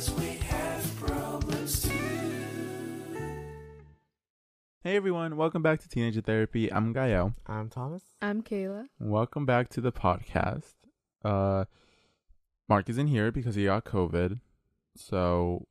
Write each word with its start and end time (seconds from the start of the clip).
Cause 0.00 0.12
we 0.12 0.28
have 0.48 0.96
problems 0.98 1.82
too. 1.82 1.90
Hey 4.82 4.96
everyone, 4.96 5.36
welcome 5.36 5.60
back 5.60 5.78
to 5.80 5.90
Teenager 5.90 6.22
Therapy. 6.22 6.72
I'm 6.72 6.94
Gael. 6.94 7.34
I'm 7.46 7.68
Thomas. 7.68 8.02
I'm 8.22 8.42
Kayla. 8.42 8.86
Welcome 8.98 9.44
back 9.44 9.68
to 9.68 9.82
the 9.82 9.92
podcast. 9.92 10.72
Uh 11.22 11.66
Mark 12.66 12.88
isn't 12.88 13.08
here 13.08 13.30
because 13.30 13.56
he 13.56 13.66
got 13.66 13.84
COVID. 13.84 14.40
So 14.96 15.66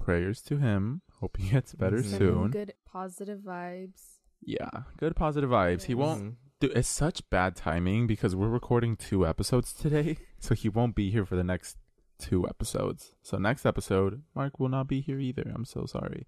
prayers 0.00 0.40
to 0.44 0.56
him. 0.56 1.02
Hope 1.20 1.36
he 1.36 1.50
gets 1.50 1.74
better. 1.74 2.02
Soon. 2.02 2.52
Good 2.52 2.72
positive 2.90 3.40
vibes. 3.40 4.20
Yeah, 4.40 4.70
good 4.96 5.14
positive 5.16 5.50
vibes. 5.50 5.82
He 5.82 5.94
won't 5.94 6.22
Mhm. 6.22 6.34
Dude, 6.60 6.72
it's 6.74 6.88
such 6.88 7.28
bad 7.28 7.54
timing 7.54 8.06
because 8.06 8.34
we're 8.34 8.48
recording 8.48 8.96
two 8.96 9.26
episodes 9.26 9.74
today, 9.74 10.16
so 10.40 10.54
he 10.54 10.70
won't 10.70 10.94
be 10.94 11.10
here 11.10 11.26
for 11.26 11.36
the 11.36 11.44
next 11.44 11.76
two 12.18 12.46
episodes. 12.48 13.12
So 13.22 13.38
next 13.38 13.66
episode, 13.66 14.22
Mark 14.34 14.58
will 14.58 14.68
not 14.68 14.88
be 14.88 15.00
here 15.00 15.18
either. 15.18 15.50
I'm 15.54 15.64
so 15.64 15.86
sorry. 15.86 16.26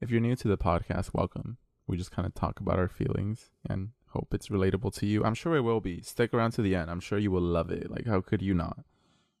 If 0.00 0.10
you're 0.10 0.20
new 0.20 0.36
to 0.36 0.48
the 0.48 0.58
podcast, 0.58 1.10
welcome. 1.12 1.58
We 1.86 1.96
just 1.96 2.10
kind 2.10 2.26
of 2.26 2.34
talk 2.34 2.60
about 2.60 2.78
our 2.78 2.88
feelings 2.88 3.50
and 3.68 3.90
hope 4.10 4.32
it's 4.34 4.48
relatable 4.48 4.94
to 4.98 5.06
you. 5.06 5.24
I'm 5.24 5.34
sure 5.34 5.56
it 5.56 5.60
will 5.62 5.80
be. 5.80 6.00
Stick 6.02 6.32
around 6.32 6.52
to 6.52 6.62
the 6.62 6.74
end. 6.74 6.90
I'm 6.90 7.00
sure 7.00 7.18
you 7.18 7.30
will 7.30 7.40
love 7.42 7.70
it. 7.70 7.90
Like 7.90 8.06
how 8.06 8.20
could 8.20 8.42
you 8.42 8.54
not? 8.54 8.78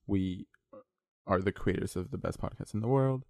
We 0.06 0.46
are 1.26 1.40
the 1.40 1.52
creators 1.52 1.96
of 1.96 2.10
the 2.10 2.18
best 2.18 2.40
podcast 2.40 2.74
in 2.74 2.80
the 2.80 2.88
world. 2.88 3.24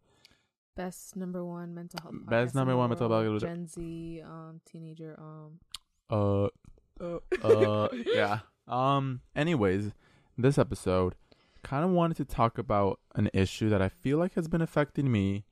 Best 0.74 1.16
number 1.16 1.44
one 1.44 1.74
mental 1.74 2.00
health. 2.02 2.14
Best 2.26 2.54
podcast 2.54 2.54
in 2.54 2.58
number 2.58 2.72
the 2.72 2.78
one 2.78 2.90
mental 2.90 3.10
health- 3.10 3.42
Gen 3.42 3.66
Z, 3.66 4.22
um, 4.24 4.60
teenager, 4.64 5.18
um. 5.18 5.58
Uh 6.10 6.48
uh 7.42 7.88
yeah 8.14 8.40
um 8.68 9.20
anyways 9.34 9.92
this 10.38 10.58
episode 10.58 11.14
kind 11.62 11.84
of 11.84 11.90
wanted 11.90 12.16
to 12.16 12.24
talk 12.24 12.58
about 12.58 13.00
an 13.14 13.30
issue 13.32 13.68
that 13.68 13.82
i 13.82 13.88
feel 13.88 14.18
like 14.18 14.34
has 14.34 14.48
been 14.48 14.62
affecting 14.62 15.10
me 15.10 15.44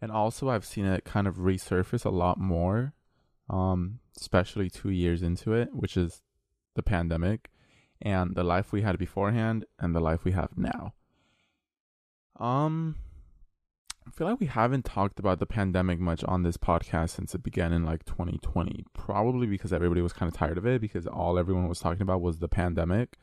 and 0.00 0.10
also 0.10 0.48
i've 0.48 0.64
seen 0.64 0.84
it 0.84 1.04
kind 1.04 1.26
of 1.26 1.36
resurface 1.36 2.04
a 2.04 2.10
lot 2.10 2.38
more 2.38 2.92
um 3.48 3.98
especially 4.18 4.68
two 4.68 4.90
years 4.90 5.22
into 5.22 5.52
it 5.52 5.68
which 5.72 5.96
is 5.96 6.22
the 6.74 6.82
pandemic 6.82 7.50
and 8.00 8.34
the 8.34 8.44
life 8.44 8.72
we 8.72 8.82
had 8.82 8.98
beforehand 8.98 9.64
and 9.78 9.94
the 9.94 10.00
life 10.00 10.24
we 10.24 10.32
have 10.32 10.50
now 10.56 10.92
um 12.38 12.96
I 14.06 14.10
feel 14.10 14.26
like 14.26 14.40
we 14.40 14.46
haven't 14.46 14.84
talked 14.84 15.18
about 15.18 15.38
the 15.38 15.46
pandemic 15.46 16.00
much 16.00 16.24
on 16.24 16.42
this 16.42 16.56
podcast 16.56 17.10
since 17.10 17.34
it 17.34 17.42
began 17.42 17.72
in 17.72 17.84
like 17.84 18.04
2020. 18.04 18.84
Probably 18.94 19.46
because 19.46 19.72
everybody 19.72 20.02
was 20.02 20.12
kind 20.12 20.30
of 20.30 20.36
tired 20.36 20.58
of 20.58 20.66
it 20.66 20.80
because 20.80 21.06
all 21.06 21.38
everyone 21.38 21.68
was 21.68 21.78
talking 21.78 22.02
about 22.02 22.20
was 22.20 22.38
the 22.38 22.48
pandemic. 22.48 23.16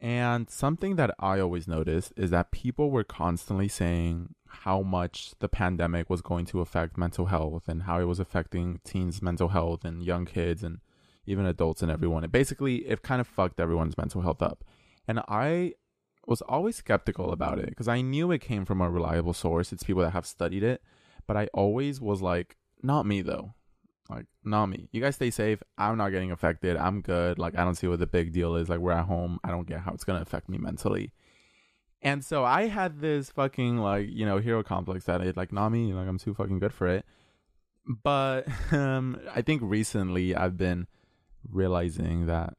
And 0.00 0.48
something 0.48 0.96
that 0.96 1.14
I 1.18 1.40
always 1.40 1.66
noticed 1.66 2.12
is 2.16 2.30
that 2.30 2.52
people 2.52 2.90
were 2.90 3.02
constantly 3.02 3.66
saying 3.66 4.34
how 4.46 4.82
much 4.82 5.34
the 5.40 5.48
pandemic 5.48 6.08
was 6.08 6.22
going 6.22 6.46
to 6.46 6.60
affect 6.60 6.96
mental 6.96 7.26
health 7.26 7.68
and 7.68 7.82
how 7.82 8.00
it 8.00 8.04
was 8.04 8.20
affecting 8.20 8.80
teens' 8.84 9.20
mental 9.20 9.48
health 9.48 9.84
and 9.84 10.04
young 10.04 10.24
kids 10.24 10.62
and 10.62 10.78
even 11.26 11.44
adults 11.46 11.82
and 11.82 11.90
everyone. 11.90 12.22
It 12.22 12.30
basically 12.30 12.76
it 12.86 13.02
kind 13.02 13.20
of 13.20 13.26
fucked 13.26 13.60
everyone's 13.60 13.98
mental 13.98 14.22
health 14.22 14.40
up. 14.40 14.64
And 15.06 15.20
I 15.26 15.74
was 16.26 16.42
always 16.42 16.76
skeptical 16.76 17.32
about 17.32 17.58
it 17.58 17.70
because 17.70 17.88
I 17.88 18.00
knew 18.00 18.30
it 18.30 18.40
came 18.40 18.64
from 18.64 18.80
a 18.80 18.90
reliable 18.90 19.32
source. 19.32 19.72
It's 19.72 19.82
people 19.82 20.02
that 20.02 20.12
have 20.12 20.26
studied 20.26 20.62
it, 20.62 20.82
but 21.26 21.36
I 21.36 21.48
always 21.52 22.00
was 22.00 22.22
like, 22.22 22.56
not 22.82 23.04
me 23.04 23.20
though. 23.20 23.54
Like, 24.08 24.26
not 24.42 24.66
me. 24.66 24.88
You 24.92 25.00
guys 25.00 25.16
stay 25.16 25.30
safe. 25.30 25.62
I'm 25.76 25.98
not 25.98 26.10
getting 26.10 26.30
affected. 26.30 26.76
I'm 26.76 27.02
good. 27.02 27.38
Like, 27.38 27.58
I 27.58 27.64
don't 27.64 27.74
see 27.74 27.88
what 27.88 27.98
the 27.98 28.06
big 28.06 28.32
deal 28.32 28.56
is. 28.56 28.68
Like, 28.68 28.78
we're 28.78 28.92
at 28.92 29.04
home. 29.04 29.38
I 29.44 29.50
don't 29.50 29.66
get 29.66 29.80
how 29.80 29.92
it's 29.92 30.04
going 30.04 30.16
to 30.16 30.22
affect 30.22 30.48
me 30.48 30.56
mentally. 30.56 31.12
And 32.00 32.24
so 32.24 32.44
I 32.44 32.68
had 32.68 33.00
this 33.00 33.30
fucking, 33.30 33.78
like, 33.78 34.08
you 34.08 34.24
know, 34.24 34.38
hero 34.38 34.62
complex 34.62 35.04
that 35.04 35.20
it, 35.20 35.36
like, 35.36 35.52
not 35.52 35.70
me. 35.70 35.92
Like, 35.92 36.08
I'm 36.08 36.18
too 36.18 36.32
fucking 36.32 36.58
good 36.58 36.72
for 36.72 36.86
it. 36.86 37.04
But 38.02 38.46
um, 38.72 39.20
I 39.34 39.42
think 39.42 39.60
recently 39.62 40.34
I've 40.34 40.56
been 40.56 40.86
realizing 41.46 42.26
that 42.26 42.54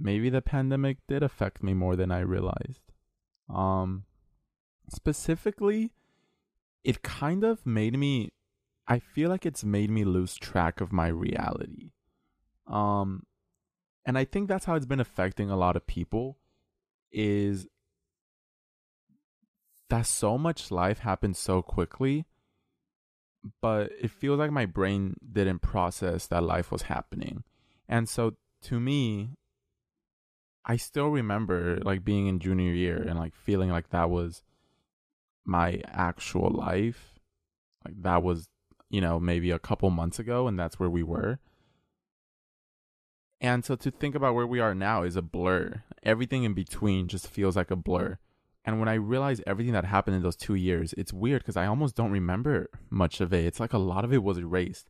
maybe 0.00 0.30
the 0.30 0.42
pandemic 0.42 0.98
did 1.06 1.22
affect 1.22 1.62
me 1.62 1.74
more 1.74 1.96
than 1.96 2.10
I 2.10 2.20
realized. 2.20 2.82
Um 3.48 4.04
specifically 4.88 5.92
it 6.84 7.02
kind 7.02 7.44
of 7.44 7.64
made 7.64 7.98
me 7.98 8.32
I 8.86 8.98
feel 8.98 9.30
like 9.30 9.46
it's 9.46 9.64
made 9.64 9.90
me 9.90 10.04
lose 10.04 10.34
track 10.34 10.80
of 10.80 10.92
my 10.92 11.08
reality. 11.08 11.92
Um 12.66 13.24
and 14.04 14.18
I 14.18 14.24
think 14.24 14.48
that's 14.48 14.64
how 14.64 14.74
it's 14.74 14.86
been 14.86 15.00
affecting 15.00 15.50
a 15.50 15.56
lot 15.56 15.76
of 15.76 15.86
people 15.86 16.38
is 17.12 17.68
that 19.90 20.06
so 20.06 20.38
much 20.38 20.70
life 20.70 21.00
happens 21.00 21.38
so 21.38 21.62
quickly 21.62 22.26
but 23.60 23.90
it 24.00 24.10
feels 24.10 24.38
like 24.38 24.50
my 24.50 24.66
brain 24.66 25.16
didn't 25.32 25.60
process 25.60 26.26
that 26.28 26.42
life 26.42 26.70
was 26.70 26.82
happening. 26.82 27.44
And 27.88 28.08
so 28.08 28.34
to 28.62 28.78
me, 28.78 29.36
I 30.64 30.76
still 30.76 31.08
remember 31.08 31.78
like 31.80 32.04
being 32.04 32.28
in 32.28 32.38
junior 32.38 32.72
year 32.72 32.96
and 32.96 33.18
like 33.18 33.34
feeling 33.34 33.70
like 33.70 33.90
that 33.90 34.10
was 34.10 34.42
my 35.44 35.82
actual 35.86 36.50
life. 36.50 37.18
Like 37.84 38.00
that 38.02 38.22
was, 38.22 38.48
you 38.92 39.00
know, 39.00 39.18
maybe 39.18 39.50
a 39.50 39.58
couple 39.58 39.90
months 39.90 40.20
ago 40.20 40.46
and 40.46 40.56
that's 40.56 40.78
where 40.78 40.90
we 40.90 41.02
were. 41.02 41.40
And 43.40 43.64
so 43.64 43.74
to 43.74 43.90
think 43.90 44.14
about 44.14 44.36
where 44.36 44.46
we 44.46 44.60
are 44.60 44.76
now 44.76 45.02
is 45.02 45.16
a 45.16 45.22
blur. 45.22 45.82
Everything 46.04 46.44
in 46.44 46.54
between 46.54 47.08
just 47.08 47.26
feels 47.26 47.56
like 47.56 47.72
a 47.72 47.76
blur. 47.76 48.18
And 48.64 48.78
when 48.78 48.88
I 48.88 48.94
realize 48.94 49.40
everything 49.44 49.72
that 49.72 49.86
happened 49.86 50.14
in 50.14 50.22
those 50.22 50.36
two 50.36 50.54
years, 50.54 50.92
it's 50.92 51.12
weird 51.12 51.42
because 51.42 51.56
I 51.56 51.66
almost 51.66 51.96
don't 51.96 52.12
remember 52.12 52.70
much 52.88 53.20
of 53.20 53.32
it. 53.32 53.44
It's 53.44 53.58
like 53.58 53.72
a 53.72 53.78
lot 53.78 54.04
of 54.04 54.12
it 54.12 54.22
was 54.22 54.38
erased 54.38 54.88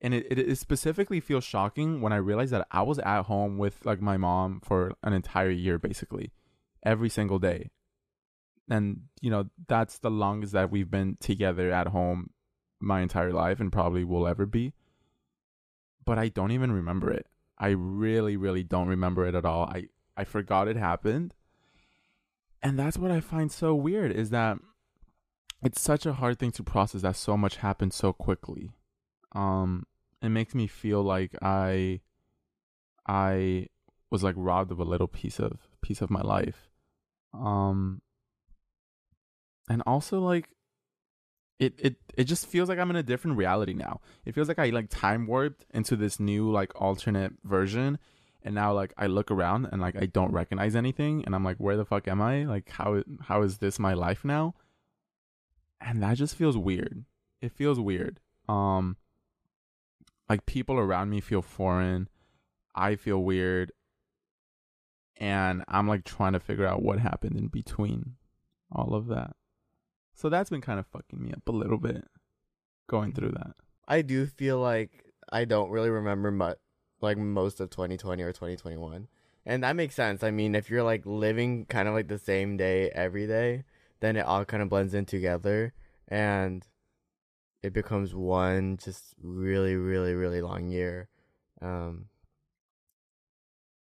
and 0.00 0.14
it, 0.14 0.26
it, 0.30 0.38
it 0.38 0.58
specifically 0.58 1.20
feels 1.20 1.44
shocking 1.44 2.00
when 2.00 2.12
I 2.12 2.16
realized 2.16 2.52
that 2.52 2.66
I 2.70 2.82
was 2.82 2.98
at 3.00 3.22
home 3.22 3.58
with 3.58 3.84
like 3.84 4.00
my 4.00 4.16
mom 4.16 4.60
for 4.62 4.92
an 5.02 5.12
entire 5.12 5.50
year 5.50 5.78
basically 5.78 6.32
every 6.84 7.08
single 7.08 7.38
day. 7.38 7.70
And 8.70 9.02
you 9.20 9.30
know, 9.30 9.46
that's 9.66 9.98
the 9.98 10.10
longest 10.10 10.52
that 10.52 10.70
we've 10.70 10.90
been 10.90 11.16
together 11.20 11.72
at 11.72 11.88
home 11.88 12.30
my 12.80 13.00
entire 13.00 13.32
life 13.32 13.60
and 13.60 13.72
probably 13.72 14.04
will 14.04 14.26
ever 14.26 14.46
be. 14.46 14.72
But 16.04 16.18
I 16.18 16.28
don't 16.28 16.52
even 16.52 16.72
remember 16.72 17.10
it. 17.10 17.26
I 17.58 17.68
really 17.70 18.36
really 18.36 18.62
don't 18.62 18.88
remember 18.88 19.26
it 19.26 19.34
at 19.34 19.44
all. 19.44 19.64
I 19.64 19.88
I 20.16 20.24
forgot 20.24 20.68
it 20.68 20.76
happened. 20.76 21.34
And 22.62 22.78
that's 22.78 22.98
what 22.98 23.10
I 23.12 23.20
find 23.20 23.52
so 23.52 23.74
weird 23.74 24.10
is 24.10 24.30
that 24.30 24.58
it's 25.62 25.80
such 25.80 26.06
a 26.06 26.14
hard 26.14 26.38
thing 26.38 26.52
to 26.52 26.62
process 26.62 27.02
that 27.02 27.16
so 27.16 27.36
much 27.36 27.56
happened 27.56 27.92
so 27.92 28.12
quickly 28.12 28.70
um 29.32 29.84
it 30.22 30.28
makes 30.28 30.54
me 30.54 30.66
feel 30.66 31.02
like 31.02 31.34
i 31.42 32.00
i 33.06 33.66
was 34.10 34.22
like 34.22 34.34
robbed 34.38 34.72
of 34.72 34.78
a 34.78 34.84
little 34.84 35.06
piece 35.06 35.38
of 35.38 35.68
piece 35.82 36.00
of 36.00 36.10
my 36.10 36.20
life 36.20 36.68
um 37.34 38.00
and 39.68 39.82
also 39.86 40.20
like 40.20 40.48
it 41.58 41.74
it 41.78 41.96
it 42.16 42.24
just 42.24 42.46
feels 42.46 42.68
like 42.68 42.78
i'm 42.78 42.90
in 42.90 42.96
a 42.96 43.02
different 43.02 43.36
reality 43.36 43.74
now. 43.74 44.00
It 44.24 44.34
feels 44.34 44.48
like 44.48 44.58
i 44.58 44.70
like 44.70 44.88
time 44.88 45.26
warped 45.26 45.66
into 45.70 45.96
this 45.96 46.20
new 46.20 46.50
like 46.50 46.72
alternate 46.80 47.32
version. 47.44 47.98
And 48.42 48.54
now 48.54 48.72
like 48.72 48.94
i 48.96 49.06
look 49.06 49.30
around 49.30 49.68
and 49.72 49.80
like 49.80 49.96
i 49.96 50.06
don't 50.06 50.32
recognize 50.32 50.76
anything. 50.76 51.24
And 51.24 51.34
i'm 51.34 51.44
like 51.44 51.56
where 51.58 51.76
the 51.76 51.84
fuck 51.84 52.06
am 52.08 52.22
i? 52.22 52.44
Like 52.44 52.70
how 52.70 53.02
how 53.22 53.42
is 53.42 53.58
this 53.58 53.78
my 53.78 53.94
life 53.94 54.24
now? 54.24 54.54
And 55.80 56.02
that 56.02 56.16
just 56.16 56.36
feels 56.36 56.56
weird. 56.56 57.04
It 57.40 57.52
feels 57.52 57.80
weird. 57.80 58.20
Um 58.48 58.96
like 60.28 60.46
people 60.46 60.76
around 60.76 61.10
me 61.10 61.20
feel 61.20 61.42
foreign. 61.42 62.08
I 62.74 62.94
feel 62.94 63.22
weird. 63.22 63.72
And 65.16 65.64
i'm 65.66 65.88
like 65.88 66.04
trying 66.04 66.34
to 66.34 66.40
figure 66.40 66.66
out 66.66 66.82
what 66.82 67.00
happened 67.00 67.36
in 67.36 67.48
between 67.48 68.14
all 68.70 68.94
of 68.94 69.08
that 69.08 69.34
so 70.18 70.28
that's 70.28 70.50
been 70.50 70.60
kind 70.60 70.78
of 70.78 70.86
fucking 70.88 71.22
me 71.22 71.32
up 71.32 71.48
a 71.48 71.52
little 71.52 71.78
bit 71.78 72.04
going 72.88 73.12
through 73.12 73.30
that 73.30 73.54
I 73.88 74.02
do 74.02 74.26
feel 74.26 74.60
like 74.60 75.06
I 75.32 75.46
don't 75.46 75.70
really 75.70 75.88
remember 75.88 76.30
much, 76.30 76.58
like 77.00 77.16
most 77.16 77.58
of 77.58 77.70
2020 77.70 78.22
or 78.22 78.32
2021, 78.32 79.08
and 79.46 79.64
that 79.64 79.76
makes 79.76 79.94
sense. 79.94 80.22
I 80.22 80.30
mean, 80.30 80.54
if 80.54 80.68
you're 80.68 80.82
like 80.82 81.06
living 81.06 81.64
kind 81.64 81.88
of 81.88 81.94
like 81.94 82.08
the 82.08 82.18
same 82.18 82.58
day 82.58 82.90
every 82.90 83.26
day, 83.26 83.64
then 84.00 84.16
it 84.16 84.26
all 84.26 84.44
kind 84.44 84.62
of 84.62 84.68
blends 84.68 84.92
in 84.92 85.06
together, 85.06 85.72
and 86.06 86.66
it 87.62 87.72
becomes 87.72 88.14
one 88.14 88.76
just 88.76 89.14
really, 89.20 89.74
really, 89.74 90.12
really 90.12 90.42
long 90.42 90.68
year. 90.68 91.08
Um, 91.62 92.06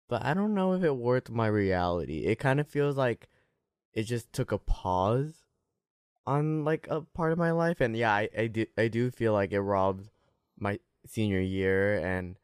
but 0.08 0.24
I 0.24 0.32
don't 0.32 0.54
know 0.54 0.74
if 0.74 0.84
it 0.84 0.96
worked 0.96 1.28
my 1.28 1.48
reality. 1.48 2.24
It 2.24 2.38
kind 2.38 2.60
of 2.60 2.68
feels 2.68 2.96
like 2.96 3.28
it 3.92 4.04
just 4.04 4.32
took 4.32 4.52
a 4.52 4.58
pause 4.58 5.37
on 6.28 6.64
like 6.64 6.86
a 6.90 7.00
part 7.00 7.32
of 7.32 7.38
my 7.38 7.50
life 7.50 7.80
and 7.80 7.96
yeah 7.96 8.12
I, 8.12 8.28
I 8.36 8.46
do 8.46 8.66
I 8.76 8.88
do 8.88 9.10
feel 9.10 9.32
like 9.32 9.52
it 9.52 9.60
robbed 9.60 10.08
my 10.58 10.78
senior 11.06 11.40
year 11.40 11.98
and 11.98 12.36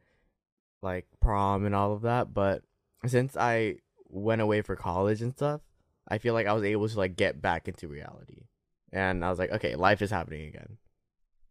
like 0.81 1.05
prom 1.21 1.65
and 1.65 1.75
all 1.75 1.93
of 1.93 2.01
that 2.01 2.33
but 2.33 2.63
since 3.05 3.37
I 3.37 3.75
went 4.09 4.41
away 4.41 4.61
for 4.61 4.75
college 4.75 5.21
and 5.21 5.33
stuff 5.33 5.61
I 6.07 6.17
feel 6.17 6.33
like 6.33 6.47
I 6.47 6.53
was 6.53 6.63
able 6.63 6.87
to 6.87 6.97
like 6.97 7.15
get 7.15 7.41
back 7.41 7.67
into 7.67 7.87
reality. 7.87 8.43
And 8.91 9.25
I 9.25 9.29
was 9.29 9.39
like, 9.39 9.51
okay, 9.51 9.75
life 9.75 10.01
is 10.01 10.11
happening 10.11 10.47
again. 10.47 10.77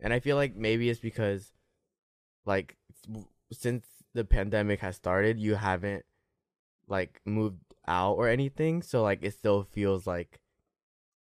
And 0.00 0.12
I 0.12 0.20
feel 0.20 0.37
like 0.37 0.56
maybe 0.56 0.88
it's 0.88 1.00
because 1.00 1.52
like 2.46 2.76
since 3.52 3.87
the 4.14 4.25
pandemic 4.25 4.80
has 4.80 4.96
started, 4.96 5.38
you 5.38 5.56
haven't 5.56 6.04
like 6.87 7.20
moved 7.25 7.75
out 7.87 8.14
or 8.14 8.28
anything, 8.28 8.82
so 8.82 9.02
like 9.02 9.22
it 9.22 9.32
still 9.32 9.64
feels 9.64 10.06
like 10.06 10.40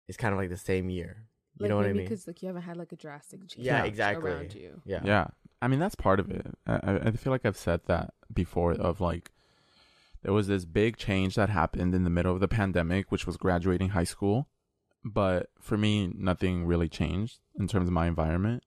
it's 0.08 0.16
kind 0.16 0.32
of 0.32 0.38
like 0.38 0.48
the 0.50 0.56
same 0.56 0.90
year. 0.90 1.24
You 1.58 1.64
like 1.64 1.70
know 1.70 1.76
what 1.76 1.86
I 1.86 1.92
mean? 1.92 2.04
Because 2.04 2.26
like 2.26 2.40
you 2.42 2.46
haven't 2.48 2.62
had 2.62 2.76
like 2.76 2.92
a 2.92 2.96
drastic 2.96 3.40
change. 3.48 3.66
Yeah, 3.66 3.78
Yeah. 3.78 3.84
exactly. 3.84 4.30
Around 4.30 4.54
you. 4.54 4.80
Yeah. 4.84 5.00
Yeah. 5.04 5.26
I 5.60 5.68
mean, 5.68 5.80
that's 5.80 5.94
part 5.96 6.20
of 6.20 6.30
it. 6.30 6.46
I, 6.66 6.74
I- 6.76 6.98
I 7.06 7.10
feel 7.12 7.32
like 7.32 7.44
I've 7.44 7.56
said 7.56 7.80
that 7.86 8.14
before 8.32 8.72
of 8.72 9.00
like, 9.00 9.30
there 10.22 10.32
was 10.32 10.46
this 10.48 10.64
big 10.64 10.96
change 10.96 11.34
that 11.36 11.48
happened 11.48 11.94
in 11.94 12.04
the 12.04 12.10
middle 12.10 12.32
of 12.32 12.40
the 12.40 12.48
pandemic, 12.48 13.10
which 13.12 13.26
was 13.26 13.36
graduating 13.36 13.90
high 13.90 14.04
school. 14.04 14.48
But 15.04 15.50
for 15.60 15.76
me, 15.78 16.12
nothing 16.14 16.64
really 16.66 16.88
changed 16.88 17.38
in 17.58 17.68
terms 17.68 17.88
of 17.88 17.92
my 17.92 18.06
environment. 18.06 18.62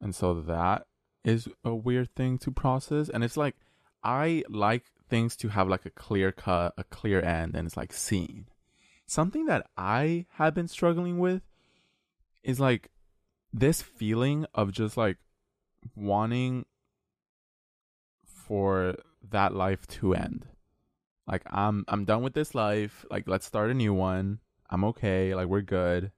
And 0.00 0.14
so 0.14 0.34
that 0.42 0.86
is 1.24 1.48
a 1.64 1.74
weird 1.74 2.14
thing 2.14 2.38
to 2.38 2.50
process. 2.50 3.08
And 3.08 3.22
it's 3.24 3.36
like, 3.36 3.56
I 4.02 4.42
like 4.48 4.84
things 5.08 5.36
to 5.36 5.48
have 5.48 5.68
like 5.68 5.84
a 5.86 5.90
clear 5.90 6.32
cut, 6.32 6.74
a 6.78 6.84
clear 6.84 7.20
end, 7.20 7.54
and 7.56 7.66
it's 7.66 7.76
like 7.76 7.92
seen. 7.92 8.46
Something 9.12 9.44
that 9.44 9.66
I 9.76 10.24
have 10.36 10.54
been 10.54 10.68
struggling 10.68 11.18
with 11.18 11.42
is 12.42 12.58
like 12.58 12.88
this 13.52 13.82
feeling 13.82 14.46
of 14.54 14.72
just 14.72 14.96
like 14.96 15.18
wanting 15.94 16.64
for 18.24 18.94
that 19.28 19.54
life 19.54 19.86
to 19.88 20.14
end. 20.14 20.46
Like 21.26 21.42
I'm 21.44 21.84
I'm 21.88 22.06
done 22.06 22.22
with 22.22 22.32
this 22.32 22.54
life. 22.54 23.04
Like 23.10 23.28
let's 23.28 23.44
start 23.44 23.70
a 23.70 23.74
new 23.74 23.92
one. 23.92 24.38
I'm 24.70 24.82
okay. 24.84 25.34
Like 25.34 25.48
we're 25.48 25.60
good. 25.60 26.10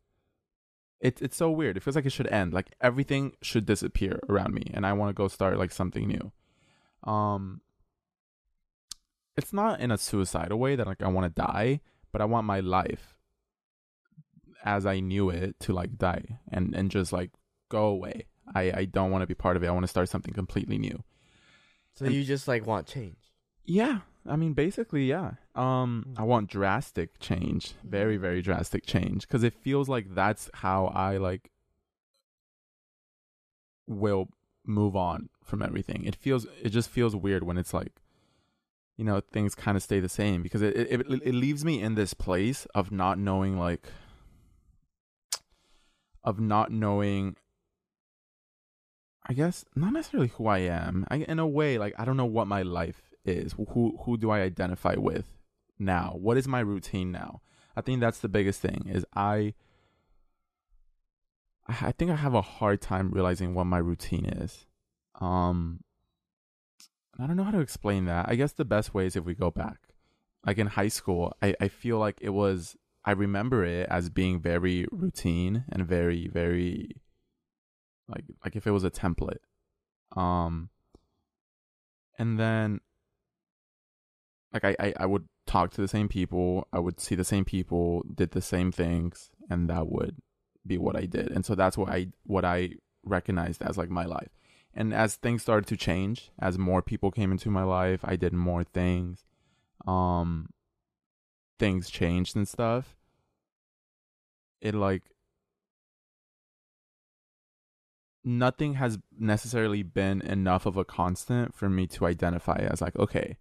It's 1.01 1.21
it's 1.21 1.37
so 1.37 1.51
weird. 1.51 1.77
It 1.77 1.83
feels 1.83 1.97
like 1.97 2.07
it 2.07 2.13
should 2.13 2.29
end. 2.29 2.55
Like 2.55 2.77
everything 2.81 3.33
should 3.43 3.67
disappear 3.67 4.21
around 4.29 4.55
me 4.55 4.71
and 4.73 4.87
I 4.87 4.93
want 4.93 5.11
to 5.11 5.21
go 5.21 5.27
start 5.27 5.59
like 5.59 5.73
something 5.73 6.07
new. 6.07 6.31
Um 7.03 7.61
it's 9.37 9.53
not 9.53 9.81
in 9.81 9.91
a 9.91 9.99
suicidal 9.99 10.61
way 10.61 10.77
that 10.77 10.87
like 10.87 11.03
I 11.03 11.09
want 11.09 11.35
to 11.35 11.43
die, 11.43 11.81
but 12.15 12.21
I 12.23 12.27
want 12.27 12.47
my 12.47 12.61
life 12.61 13.19
as 14.65 14.87
I 14.87 15.01
knew 15.01 15.29
it 15.31 15.59
to 15.65 15.73
like 15.81 15.99
die 15.99 16.39
and 16.55 16.73
and 16.79 16.91
just 16.91 17.13
like 17.13 17.31
go 17.69 17.85
away. 17.97 18.27
I 18.55 18.63
I 18.81 18.85
don't 18.97 19.11
want 19.11 19.23
to 19.23 19.27
be 19.27 19.35
part 19.45 19.57
of 19.57 19.63
it. 19.65 19.69
I 19.69 19.73
want 19.73 19.83
to 19.89 19.95
start 19.97 20.09
something 20.09 20.33
completely 20.43 20.79
new. 20.79 21.03
So 21.97 22.05
And- 22.07 22.15
you 22.15 22.23
just 22.25 22.47
like 22.49 22.65
want 22.73 22.87
change. 22.87 23.19
Yeah, 23.65 23.97
I 24.27 24.37
mean 24.37 24.53
basically, 24.55 25.05
yeah. 25.17 25.33
Um 25.57 26.05
Mm. 26.07 26.21
I 26.21 26.23
want 26.33 26.51
drastic 26.51 27.19
change. 27.19 27.63
Very 27.83 28.17
very 28.27 28.43
drastic 28.49 28.87
change 28.87 29.27
cuz 29.29 29.43
it 29.43 29.55
feels 29.67 29.89
like 29.89 30.07
that's 30.15 30.45
how 30.65 30.87
I 31.09 31.17
like 31.29 31.51
will 33.87 34.29
move 34.65 34.95
on 34.97 35.29
from 35.43 35.63
everything. 35.63 36.05
It 36.05 36.17
feels 36.17 36.47
it 36.63 36.71
just 36.71 36.89
feels 36.91 37.15
weird 37.17 37.43
when 37.45 37.59
it's 37.59 37.75
like 37.75 37.93
you 38.97 39.05
know, 39.05 39.21
things 39.21 39.55
kind 39.55 39.77
of 39.77 39.83
stay 39.83 40.01
the 40.01 40.09
same 40.09 40.43
because 40.43 40.63
it, 40.63 40.77
it 40.77 41.01
it 41.01 41.35
leaves 41.35 41.65
me 41.65 41.81
in 41.81 41.95
this 41.95 42.15
place 42.15 42.67
of 42.75 42.93
not 42.93 43.19
knowing 43.19 43.59
like 43.59 43.87
of 46.23 46.41
not 46.41 46.71
knowing 46.71 47.37
I 49.27 49.33
guess 49.33 49.65
not 49.75 49.93
necessarily 49.93 50.29
who 50.29 50.47
I 50.47 50.59
am. 50.59 51.07
I 51.09 51.17
in 51.17 51.39
a 51.39 51.47
way 51.47 51.79
like 51.79 51.95
I 51.99 52.05
don't 52.05 52.17
know 52.17 52.25
what 52.25 52.47
my 52.47 52.63
life 52.63 53.15
is. 53.25 53.53
Who 53.53 53.99
who 54.05 54.17
do 54.17 54.31
I 54.31 54.41
identify 54.41 54.95
with 54.97 55.27
now? 55.79 56.17
What 56.19 56.37
is 56.37 56.47
my 56.47 56.61
routine 56.61 57.11
now? 57.11 57.41
I 57.77 57.81
think 57.81 58.01
that's 58.01 58.21
the 58.21 58.29
biggest 58.29 58.61
thing 58.61 58.87
is 58.89 59.05
I 59.15 59.55
I 61.67 61.93
think 61.93 62.11
I 62.11 62.17
have 62.17 62.35
a 62.35 62.43
hard 62.43 62.81
time 62.81 63.11
realizing 63.11 63.55
what 63.55 63.65
my 63.65 63.79
routine 63.79 64.27
is. 64.27 64.67
Um 65.21 65.81
I 67.19 67.27
don't 67.27 67.37
know 67.37 67.45
how 67.45 67.53
to 67.53 67.61
explain 67.61 68.07
that. 68.07 68.27
I 68.29 68.35
guess 68.35 68.53
the 68.53 68.65
best 68.65 68.95
way 68.95 69.07
is 69.07 69.17
if 69.17 69.25
we 69.25 69.35
go 69.35 69.51
back. 69.51 69.79
Like 70.47 70.59
in 70.59 70.67
high 70.67 70.89
school, 70.89 71.35
I, 71.41 71.55
I 71.61 71.69
feel 71.69 71.99
like 71.99 72.19
it 72.21 72.31
was 72.31 72.77
I 73.05 73.13
remember 73.13 73.65
it 73.65 73.89
as 73.91 74.11
being 74.11 74.41
very 74.41 74.87
routine 74.91 75.65
and 75.71 75.87
very, 75.87 76.29
very 76.29 76.97
like 78.09 78.25
like 78.45 78.57
if 78.57 78.67
it 78.67 78.71
was 78.71 78.85
a 78.85 78.91
template. 78.91 79.39
Um 80.17 80.71
and 82.19 82.39
then 82.39 82.81
like 84.53 84.65
I, 84.65 84.77
I, 84.79 84.95
I 85.01 85.07
would 85.07 85.27
talk 85.47 85.73
to 85.73 85.81
the 85.81 85.89
same 85.89 86.09
people, 86.09 86.69
I 86.73 86.79
would 86.79 87.01
see 87.01 87.15
the 87.15 87.25
same 87.25 87.45
people, 87.45 88.05
did 88.15 88.31
the 88.31 88.43
same 88.43 88.71
things, 88.71 89.31
and 89.51 89.69
that 89.69 89.89
would 89.89 90.17
be 90.67 90.79
what 90.79 90.97
I 90.97 91.07
did. 91.07 91.31
And 91.31 91.45
so 91.45 91.55
that's 91.55 91.77
what 91.77 91.91
I 91.91 92.09
what 92.25 92.45
I 92.45 92.71
recognized 93.05 93.63
as 93.63 93.77
like 93.77 93.91
my 93.91 94.05
life. 94.05 94.31
And 94.75 94.93
as 94.93 95.15
things 95.15 95.43
started 95.43 95.67
to 95.69 95.77
change, 95.77 96.31
as 96.39 96.59
more 96.59 96.83
people 96.83 97.11
came 97.11 97.31
into 97.31 97.49
my 97.51 97.63
life, 97.63 98.01
I 98.05 98.17
did 98.17 98.33
more 98.33 98.65
things. 98.65 99.25
Um 99.87 100.49
things 101.59 101.89
changed 101.89 102.37
and 102.37 102.49
stuff. 102.49 102.97
It 104.61 104.75
like 104.75 105.03
nothing 108.25 108.75
has 108.75 108.99
necessarily 109.19 109.83
been 109.83 110.23
enough 110.23 110.67
of 110.67 110.77
a 110.77 110.85
constant 110.85 111.55
for 111.55 111.69
me 111.69 111.87
to 111.87 112.07
identify 112.07 112.57
as 112.57 112.81
like 112.81 112.97
okay 112.99 113.37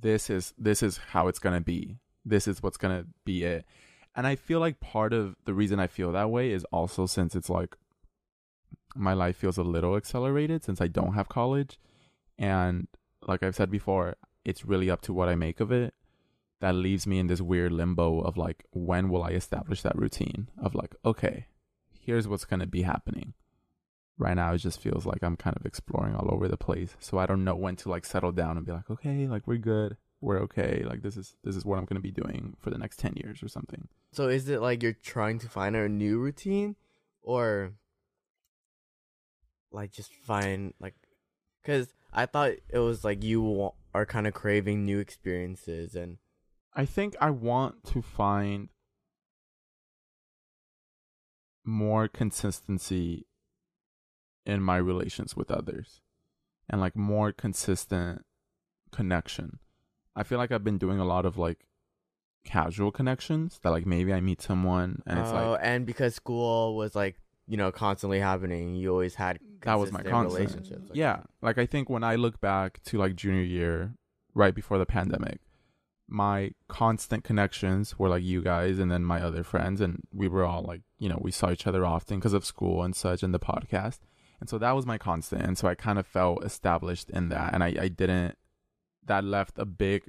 this 0.00 0.30
is 0.30 0.54
this 0.56 0.82
is 0.82 0.98
how 1.10 1.28
it's 1.28 1.38
going 1.38 1.54
to 1.54 1.60
be 1.60 1.98
this 2.24 2.48
is 2.48 2.62
what's 2.62 2.78
going 2.78 2.96
to 2.96 3.06
be 3.24 3.44
it 3.44 3.66
and 4.16 4.26
i 4.26 4.34
feel 4.34 4.60
like 4.60 4.80
part 4.80 5.12
of 5.12 5.36
the 5.44 5.52
reason 5.52 5.78
i 5.78 5.86
feel 5.86 6.10
that 6.10 6.30
way 6.30 6.50
is 6.50 6.64
also 6.72 7.04
since 7.04 7.36
it's 7.36 7.50
like 7.50 7.76
my 8.94 9.12
life 9.12 9.36
feels 9.36 9.58
a 9.58 9.62
little 9.62 9.96
accelerated 9.96 10.64
since 10.64 10.80
i 10.80 10.86
don't 10.86 11.14
have 11.14 11.28
college. 11.28 11.78
And 12.38 12.88
like 13.26 13.42
i've 13.42 13.56
said 13.56 13.70
before 13.70 14.16
it's 14.44 14.64
really 14.64 14.90
up 14.90 15.02
to 15.02 15.12
what 15.12 15.28
i 15.28 15.34
make 15.34 15.60
of 15.60 15.72
it 15.72 15.94
that 16.60 16.74
leaves 16.74 17.06
me 17.06 17.18
in 17.18 17.26
this 17.26 17.40
weird 17.40 17.72
limbo 17.72 18.20
of 18.20 18.36
like 18.36 18.64
when 18.72 19.08
will 19.08 19.22
i 19.22 19.30
establish 19.30 19.82
that 19.82 19.98
routine 19.98 20.48
of 20.62 20.74
like 20.74 20.94
okay 21.04 21.46
here's 22.08 22.26
what's 22.26 22.46
going 22.46 22.60
to 22.60 22.66
be 22.66 22.82
happening. 22.82 23.34
Right 24.16 24.34
now 24.34 24.54
it 24.54 24.58
just 24.58 24.80
feels 24.80 25.04
like 25.04 25.22
i'm 25.22 25.36
kind 25.36 25.56
of 25.56 25.66
exploring 25.66 26.14
all 26.14 26.32
over 26.32 26.48
the 26.48 26.56
place. 26.56 26.96
So 27.00 27.18
i 27.18 27.26
don't 27.26 27.44
know 27.44 27.54
when 27.54 27.76
to 27.76 27.90
like 27.90 28.04
settle 28.06 28.32
down 28.32 28.56
and 28.56 28.64
be 28.64 28.72
like 28.72 28.90
okay 28.90 29.28
like 29.28 29.46
we're 29.46 29.58
good. 29.58 29.96
We're 30.20 30.40
okay. 30.40 30.84
Like 30.84 31.02
this 31.02 31.16
is 31.16 31.36
this 31.44 31.54
is 31.54 31.64
what 31.64 31.78
i'm 31.78 31.84
going 31.84 32.00
to 32.02 32.08
be 32.10 32.10
doing 32.10 32.54
for 32.58 32.70
the 32.70 32.78
next 32.78 32.98
10 32.98 33.14
years 33.16 33.42
or 33.42 33.48
something. 33.48 33.88
So 34.12 34.28
is 34.28 34.48
it 34.48 34.60
like 34.60 34.82
you're 34.82 34.94
trying 34.94 35.38
to 35.40 35.48
find 35.48 35.76
a 35.76 35.88
new 35.88 36.18
routine 36.18 36.76
or 37.22 37.74
like 39.72 39.92
just 39.92 40.12
find 40.14 40.74
like 40.80 40.94
cuz 41.64 41.92
I 42.12 42.26
thought 42.26 42.52
it 42.70 42.78
was 42.78 43.04
like 43.04 43.22
you 43.22 43.72
are 43.94 44.06
kind 44.06 44.26
of 44.26 44.34
craving 44.34 44.84
new 44.84 44.98
experiences 44.98 45.94
and 45.94 46.18
i 46.74 46.84
think 46.84 47.16
i 47.20 47.30
want 47.30 47.84
to 47.84 48.00
find 48.00 48.68
more 51.64 52.08
consistency 52.08 53.26
in 54.46 54.62
my 54.62 54.76
relations 54.76 55.36
with 55.36 55.50
others 55.50 56.00
and 56.70 56.80
like 56.80 56.96
more 56.96 57.32
consistent 57.32 58.24
connection. 58.90 59.58
I 60.16 60.22
feel 60.22 60.38
like 60.38 60.50
i've 60.50 60.64
been 60.64 60.78
doing 60.78 60.98
a 60.98 61.04
lot 61.04 61.26
of 61.26 61.36
like 61.36 61.66
casual 62.44 62.90
connections 62.90 63.60
that 63.62 63.70
like 63.70 63.84
maybe 63.84 64.12
i 64.12 64.20
meet 64.20 64.40
someone 64.40 65.02
and 65.06 65.18
it's 65.18 65.32
like 65.32 65.44
oh, 65.44 65.50
like 65.50 65.60
and 65.62 65.84
because 65.84 66.14
school 66.14 66.76
was 66.76 66.94
like, 66.94 67.16
you 67.48 67.56
know, 67.56 67.72
constantly 67.72 68.20
happening, 68.20 68.76
you 68.76 68.90
always 68.90 69.14
had 69.16 69.38
that 69.62 69.78
was 69.78 69.92
my 69.92 70.02
constant 70.02 70.38
relationships. 70.38 70.88
like 70.88 70.96
yeah 70.96 71.16
that. 71.16 71.26
like 71.42 71.58
i 71.58 71.66
think 71.66 71.88
when 71.90 72.04
i 72.04 72.14
look 72.14 72.40
back 72.40 72.80
to 72.84 72.98
like 72.98 73.16
junior 73.16 73.42
year 73.42 73.94
right 74.34 74.54
before 74.54 74.78
the 74.78 74.86
pandemic 74.86 75.40
my 76.06 76.52
constant 76.68 77.24
connections 77.24 77.98
were 77.98 78.08
like 78.08 78.22
you 78.22 78.40
guys 78.40 78.78
and 78.78 78.90
then 78.90 79.04
my 79.04 79.20
other 79.20 79.42
friends 79.42 79.80
and 79.80 80.00
we 80.12 80.28
were 80.28 80.44
all 80.44 80.62
like 80.62 80.82
you 80.98 81.08
know 81.08 81.18
we 81.20 81.30
saw 81.30 81.50
each 81.50 81.66
other 81.66 81.84
often 81.84 82.18
because 82.18 82.32
of 82.32 82.44
school 82.44 82.82
and 82.82 82.96
such 82.96 83.22
and 83.22 83.34
the 83.34 83.38
podcast 83.38 83.98
and 84.40 84.48
so 84.48 84.58
that 84.58 84.72
was 84.72 84.86
my 84.86 84.96
constant 84.96 85.42
and 85.42 85.58
so 85.58 85.68
i 85.68 85.74
kind 85.74 85.98
of 85.98 86.06
felt 86.06 86.44
established 86.44 87.10
in 87.10 87.28
that 87.28 87.52
and 87.52 87.62
i, 87.62 87.74
I 87.80 87.88
didn't 87.88 88.36
that 89.04 89.24
left 89.24 89.58
a 89.58 89.64
big 89.64 90.08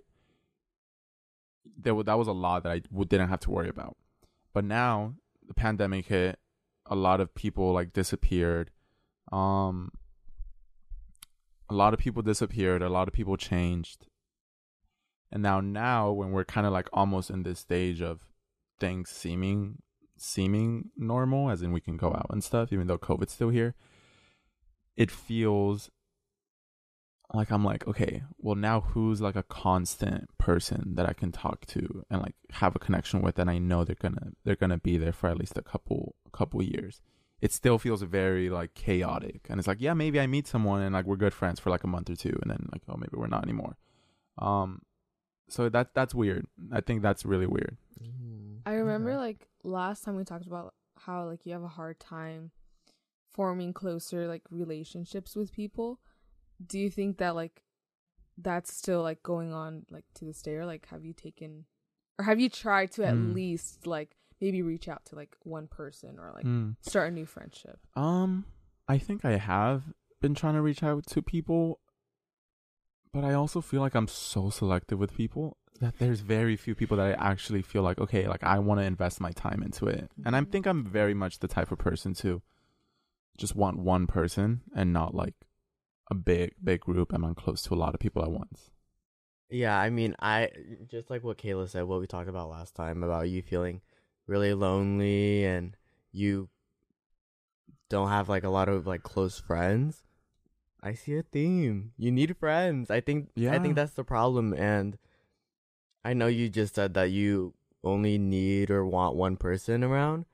there 1.78 2.02
that 2.04 2.18
was 2.18 2.28
a 2.28 2.34
lot 2.34 2.64
that 2.64 2.72
I 2.72 2.80
didn't 2.80 3.30
have 3.30 3.40
to 3.42 3.52
worry 3.52 3.70
about 3.70 3.98
but 4.54 4.64
now 4.64 5.16
the 5.48 5.54
pandemic 5.54 6.08
hit 6.08 6.38
a 6.90 6.96
lot 6.96 7.22
of 7.22 7.34
people 7.34 7.72
like 7.72 7.94
disappeared. 7.94 8.72
Um 9.32 9.92
a 11.70 11.76
lot 11.76 11.94
of 11.94 12.00
people 12.00 12.24
disappeared 12.24 12.82
a 12.82 12.90
lot 12.90 13.08
of 13.08 13.14
people 13.14 13.38
changed. 13.38 14.08
And 15.32 15.44
now 15.44 15.62
now 15.62 16.12
when 16.12 16.32
we're 16.32 16.46
kind 16.46 16.66
of 16.66 16.74
like 16.74 16.90
almost 16.92 17.30
in 17.30 17.44
this 17.44 17.60
stage 17.60 18.02
of 18.02 18.26
things 18.80 19.10
seeming 19.10 19.82
seeming 20.18 20.90
normal 20.98 21.50
as 21.50 21.62
in 21.62 21.72
we 21.72 21.80
can 21.80 21.96
go 21.96 22.10
out 22.10 22.28
and 22.30 22.44
stuff 22.44 22.74
even 22.74 22.88
though 22.88 22.98
covid's 22.98 23.32
still 23.32 23.50
here 23.50 23.74
it 24.98 25.10
feels 25.10 25.90
like 27.34 27.52
I'm 27.52 27.64
like, 27.64 27.88
okay, 27.88 28.24
well 28.40 28.56
now 28.56 28.82
who's 28.82 29.22
like 29.22 29.36
a 29.36 29.44
constant 29.44 30.30
person 30.38 30.96
that 30.96 31.08
I 31.08 31.14
can 31.14 31.32
talk 31.32 31.66
to 31.68 32.06
and 32.10 32.22
like 32.22 32.36
have 32.52 32.76
a 32.76 32.80
connection 32.80 33.22
with 33.22 33.38
and 33.38 33.50
I 33.50 33.60
know 33.60 33.84
they're 33.84 33.96
gonna 33.96 34.32
they're 34.44 34.56
gonna 34.56 34.78
be 34.78 34.98
there 34.98 35.14
for 35.14 35.30
at 35.30 35.38
least 35.38 35.58
a 35.58 35.62
couple 35.62 36.16
couple 36.32 36.62
years. 36.64 37.02
It 37.42 37.54
still 37.54 37.78
feels 37.78 38.02
very 38.02 38.50
like 38.50 38.74
chaotic. 38.74 39.48
And 39.50 39.60
it's 39.60 39.68
like, 39.68 39.80
yeah, 39.80 39.94
maybe 39.94 40.20
I 40.20 40.28
meet 40.28 40.48
someone 40.48 40.82
and 40.82 40.94
like 40.94 41.06
we're 41.06 41.16
good 41.16 41.34
friends 41.34 41.60
for 41.60 41.70
like 41.70 41.84
a 41.84 41.88
month 41.88 42.10
or 42.10 42.16
two 42.16 42.38
and 42.42 42.52
then 42.52 42.68
like, 42.72 42.82
oh 42.90 42.98
maybe 42.98 43.14
we're 43.14 43.28
not 43.28 43.44
anymore. 43.44 43.78
Um 44.38 44.82
so 45.50 45.70
that 45.70 45.94
that's 45.94 46.16
weird. 46.16 46.48
I 46.72 46.82
think 46.82 47.02
that's 47.02 47.26
really 47.26 47.48
weird. 47.48 47.78
Mm, 48.02 48.60
I 48.66 48.72
remember 48.74 49.12
okay. 49.12 49.20
like 49.20 49.48
last 49.64 50.04
time 50.04 50.16
we 50.16 50.24
talked 50.24 50.48
about 50.48 50.74
how 50.98 51.26
like 51.26 51.46
you 51.46 51.54
have 51.54 51.64
a 51.64 51.68
hard 51.68 52.00
time 52.00 52.52
forming 53.32 53.74
closer 53.74 54.28
like 54.28 54.44
relationships 54.50 55.36
with 55.36 55.54
people. 55.54 56.00
Do 56.66 56.80
you 56.80 56.90
think 56.90 57.18
that 57.18 57.36
like 57.36 57.64
that's 58.38 58.74
still 58.74 59.02
like 59.02 59.22
going 59.24 59.54
on 59.54 59.86
like 59.90 60.06
to 60.16 60.26
this 60.26 60.42
day 60.42 60.56
or 60.56 60.66
like 60.66 60.88
have 60.88 61.04
you 61.04 61.14
taken 61.14 61.66
or 62.18 62.26
have 62.26 62.40
you 62.40 62.50
tried 62.50 62.92
to 62.94 63.06
at 63.06 63.16
Hmm. 63.16 63.34
least 63.34 63.86
like 63.86 64.16
maybe 64.42 64.62
reach 64.62 64.88
out 64.88 65.06
to 65.06 65.16
like 65.16 65.36
one 65.44 65.68
person 65.68 66.18
or 66.20 66.32
like 66.34 66.46
Mm. 66.46 66.76
start 66.82 67.10
a 67.10 67.12
new 67.12 67.26
friendship? 67.26 67.80
Um, 67.96 68.46
I 68.88 68.98
think 68.98 69.26
I 69.26 69.38
have 69.38 69.84
been 70.22 70.36
trying 70.36 70.56
to 70.56 70.62
reach 70.62 70.84
out 70.84 71.06
to 71.08 71.22
people, 71.22 71.80
but 73.14 73.24
I 73.24 73.34
also 73.34 73.62
feel 73.62 73.82
like 73.82 73.96
I'm 73.96 74.08
so 74.08 74.50
selective 74.50 75.00
with 75.00 75.14
people 75.16 75.58
that 75.80 75.98
there's 75.98 76.20
very 76.22 76.56
few 76.56 76.76
people 76.76 76.98
that 76.98 77.20
I 77.20 77.30
actually 77.32 77.62
feel 77.62 77.82
like 77.84 78.00
okay, 78.00 78.28
like 78.28 78.44
I 78.44 78.60
want 78.60 78.80
to 78.80 78.86
invest 78.86 79.20
my 79.22 79.32
time 79.32 79.62
into 79.64 79.88
it. 79.88 80.12
And 80.26 80.36
I 80.36 80.42
Mhm. 80.42 80.52
think 80.52 80.66
I'm 80.66 80.86
very 80.86 81.14
much 81.14 81.40
the 81.40 81.48
type 81.48 81.72
of 81.72 81.80
person 81.80 82.14
to 82.16 82.42
just 83.38 83.56
want 83.56 83.80
one 83.80 84.08
person 84.08 84.62
and 84.76 84.92
not 84.92 85.16
like 85.16 85.36
a 86.10 86.16
big 86.16 86.54
big 86.64 86.82
group 86.82 87.14
and 87.14 87.26
I'm 87.26 87.36
close 87.36 87.62
to 87.64 87.74
a 87.74 87.76
lot 87.76 87.94
of 87.94 88.00
people 88.00 88.24
at 88.24 88.32
once. 88.32 88.72
Yeah, 89.50 89.78
I 89.78 89.90
mean, 89.90 90.16
I 90.20 90.50
just 90.88 91.10
like 91.10 91.24
what 91.24 91.38
Kayla 91.38 91.70
said, 91.70 91.84
what 91.84 92.00
we 92.00 92.08
talked 92.08 92.30
about 92.30 92.50
last 92.50 92.76
time 92.76 93.04
about 93.04 93.30
you 93.30 93.42
feeling 93.42 93.82
really 94.28 94.54
lonely 94.54 95.44
and 95.44 95.76
you 96.12 96.50
don't 97.90 98.10
have 98.10 98.30
like 98.30 98.44
a 98.44 98.50
lot 98.50 98.70
of 98.70 98.86
like 98.86 99.02
close 99.02 99.40
friends. 99.40 100.04
I 100.82 100.94
see 100.94 101.18
a 101.18 101.24
theme. 101.24 101.92
You 101.98 102.12
need 102.12 102.38
friends. 102.38 102.92
I 102.92 103.02
think 103.02 103.30
yeah. 103.36 103.54
I 103.54 103.60
think 103.60 103.76
that's 103.76 103.94
the 103.94 104.04
problem 104.04 104.54
and 104.54 104.98
I 106.06 106.14
know 106.14 106.28
you 106.28 106.50
just 106.50 106.76
said 106.76 106.94
that 106.94 107.12
you 107.12 107.54
only 107.84 108.18
need 108.18 108.70
or 108.70 108.86
want 108.86 109.16
one 109.16 109.36
person 109.36 109.84
around, 109.84 110.26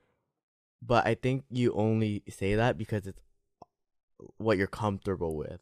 but 0.81 1.07
I 1.07 1.15
think 1.15 1.45
you 1.49 1.73
only 1.73 2.23
say 2.29 2.55
that 2.55 2.77
because 2.77 3.07
it's 3.07 3.21
what 4.37 4.57
you're 4.57 4.67
comfortable 4.67 5.35
with. 5.35 5.61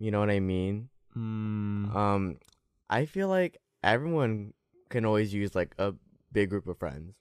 You 0.00 0.10
know 0.10 0.18
what 0.18 0.30
I 0.30 0.40
mean? 0.40 0.88
Mm, 1.16 1.94
Um, 1.94 2.38
I 2.88 3.04
feel 3.04 3.28
like 3.28 3.58
everyone 3.84 4.54
can 4.88 5.04
always 5.04 5.32
use 5.32 5.54
like 5.54 5.74
a 5.78 5.94
big 6.32 6.48
group 6.48 6.66
of 6.66 6.78
friends, 6.78 7.14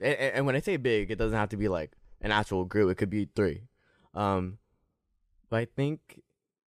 and, 0.00 0.14
and 0.14 0.46
when 0.46 0.54
I 0.54 0.60
say 0.60 0.76
big, 0.76 1.10
it 1.10 1.16
doesn't 1.16 1.36
have 1.36 1.48
to 1.48 1.56
be 1.56 1.68
like 1.68 1.92
an 2.20 2.30
actual 2.30 2.66
group. 2.66 2.90
It 2.90 2.96
could 2.96 3.10
be 3.10 3.28
three. 3.34 3.62
Um, 4.14 4.58
but 5.48 5.56
I 5.56 5.64
think 5.64 6.22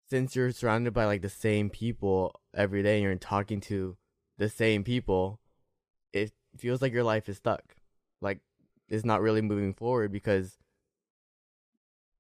since 0.10 0.36
you're 0.36 0.52
surrounded 0.52 0.94
by 0.94 1.06
like 1.06 1.22
the 1.22 1.30
same 1.30 1.70
people 1.70 2.40
every 2.54 2.82
day, 2.82 2.96
and 2.96 3.04
you're 3.04 3.16
talking 3.16 3.60
to 3.62 3.98
the 4.38 4.48
same 4.48 4.86
people, 4.86 5.42
it 6.14 6.32
feels 6.58 6.82
like 6.82 6.94
your 6.94 7.04
life 7.04 7.28
is 7.28 7.38
stuck. 7.38 7.76
Like 8.22 8.40
it's 8.88 9.04
not 9.04 9.22
really 9.22 9.42
moving 9.42 9.74
forward 9.74 10.14
because 10.14 10.58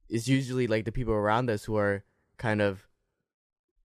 it's 0.09 0.27
usually 0.27 0.67
like 0.67 0.83
the 0.83 0.91
people 0.91 1.13
around 1.13 1.50
us 1.50 1.63
who 1.63 1.77
are 1.77 2.03
kind 2.38 2.61
of 2.61 2.88